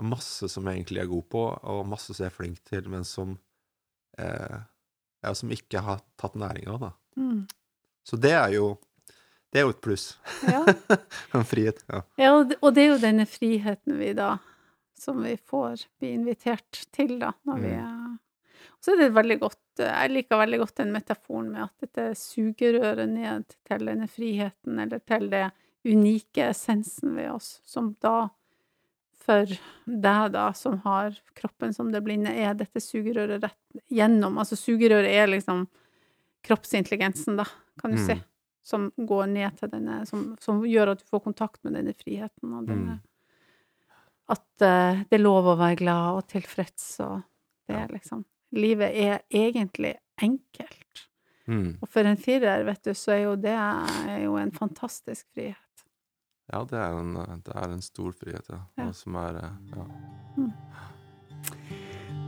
masse 0.03 0.49
som 0.49 0.65
jeg 0.67 0.79
egentlig 0.85 1.01
er 1.03 1.07
god 1.11 1.29
på, 1.31 1.43
og 1.65 1.87
masse 1.89 2.15
som 2.15 2.25
jeg 2.25 2.33
er 2.33 2.37
flink 2.37 2.63
til, 2.65 2.89
men 2.89 3.05
som 3.05 3.39
eh, 4.19 4.61
ja, 5.23 5.33
som 5.35 5.51
ikke 5.51 5.81
har 5.83 6.01
tatt 6.17 6.35
næring 6.35 6.69
av, 6.69 6.81
da. 6.81 6.93
Mm. 7.19 7.47
Så 8.07 8.19
det 8.21 8.33
er 8.33 8.53
jo 8.53 8.79
Det 9.53 9.61
er 9.61 9.65
jo 9.67 9.71
et 9.71 9.81
pluss. 9.81 10.17
Ja. 10.43 10.65
En 11.35 11.45
frihet. 11.45 11.79
Ja. 11.89 12.03
ja, 12.19 12.33
og 12.37 12.75
det- 12.75 12.83
er 12.85 12.89
jo 12.93 12.99
denne 12.99 13.25
friheten 13.27 13.97
vi 13.99 14.13
da 14.13 14.39
som 14.99 15.23
vi 15.23 15.37
får 15.37 15.87
bli 16.01 16.11
invitert 16.15 16.87
til, 16.93 17.19
da, 17.19 17.33
når 17.47 17.61
vi 17.63 17.71
Mm. 17.77 18.06
Så 18.87 18.95
er 18.95 19.01
det 19.01 19.15
veldig 19.17 19.41
godt 19.43 19.81
Jeg 19.83 20.11
liker 20.13 20.39
veldig 20.39 20.59
godt 20.63 20.77
den 20.79 20.93
metaforen 20.95 21.49
med 21.51 21.65
at 21.65 21.83
dette 21.83 22.05
sugerøret 22.21 23.09
ned 23.11 23.49
til 23.67 23.83
denne 23.91 24.07
friheten, 24.07 24.79
eller 24.79 25.03
til 25.03 25.27
det 25.33 25.49
unike 25.87 26.53
essensen 26.53 27.17
ved 27.19 27.33
oss, 27.33 27.49
som 27.67 27.97
da 28.03 28.29
for 29.27 29.51
deg, 29.87 30.31
da, 30.37 30.53
som 30.55 30.79
har 30.85 31.17
kroppen 31.35 31.75
som 31.75 31.91
det 31.91 32.03
blinde, 32.07 32.31
er 32.31 32.55
dette 32.55 32.79
sugerøret 32.83 33.43
rett 33.43 33.83
gjennom. 33.91 34.39
Altså 34.39 34.59
sugerøret 34.59 35.11
er 35.11 35.27
liksom 35.33 35.65
kroppsintelligensen, 36.47 37.37
da, 37.41 37.47
kan 37.81 37.91
du 37.91 37.99
Mm. 37.99 38.07
si, 38.07 38.17
som 38.63 38.93
går 38.97 39.27
ned 39.27 39.59
til 39.59 39.71
denne 39.71 40.07
som, 40.07 40.37
som 40.41 40.63
gjør 40.63 40.93
at 40.95 41.03
du 41.03 41.11
får 41.11 41.25
kontakt 41.27 41.65
med 41.65 41.75
denne 41.75 41.95
friheten 41.95 42.55
og 42.55 42.71
denne 42.71 42.97
Mm. 42.97 43.05
At 44.29 44.63
uh, 44.63 45.05
det 45.07 45.21
er 45.21 45.23
lov 45.23 45.47
å 45.47 45.59
være 45.59 45.77
glad 45.79 46.17
og 46.19 46.25
tilfreds, 46.27 47.01
og 47.01 47.23
det 47.69 47.77
er 47.77 47.93
liksom 47.95 48.25
Livet 48.57 48.97
er 48.97 49.21
egentlig 49.31 49.95
enkelt. 50.23 51.05
Mm. 51.47 51.77
Og 51.81 51.89
for 51.89 52.09
en 52.09 52.19
firer, 52.19 52.65
vet 52.67 52.83
du, 52.85 52.95
så 52.97 53.13
er 53.15 53.21
jo 53.27 53.37
det 53.39 53.53
er 53.55 54.19
jo 54.25 54.35
en 54.41 54.51
fantastisk 54.53 55.27
frihet. 55.35 55.85
ja, 56.53 56.65
det 56.65 56.79
er 56.79 56.99
en, 56.99 57.15
det 57.45 57.55
er 57.55 57.73
en 57.73 57.83
stor 57.83 58.13
frihet, 58.13 58.49
ja. 58.51 58.61
Ja. 58.79 58.93
Som 58.93 59.15
er 59.15 59.41
Ja. 59.75 59.87
Mm. 60.37 60.53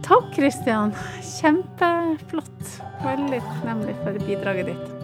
Takk, 0.03 0.31
Kristian. 0.37 0.95
Kjempeflott. 1.41 2.63
Veldig 3.03 3.41
takknemlig 3.43 3.97
for 4.05 4.25
bidraget 4.27 4.73
ditt. 4.73 4.98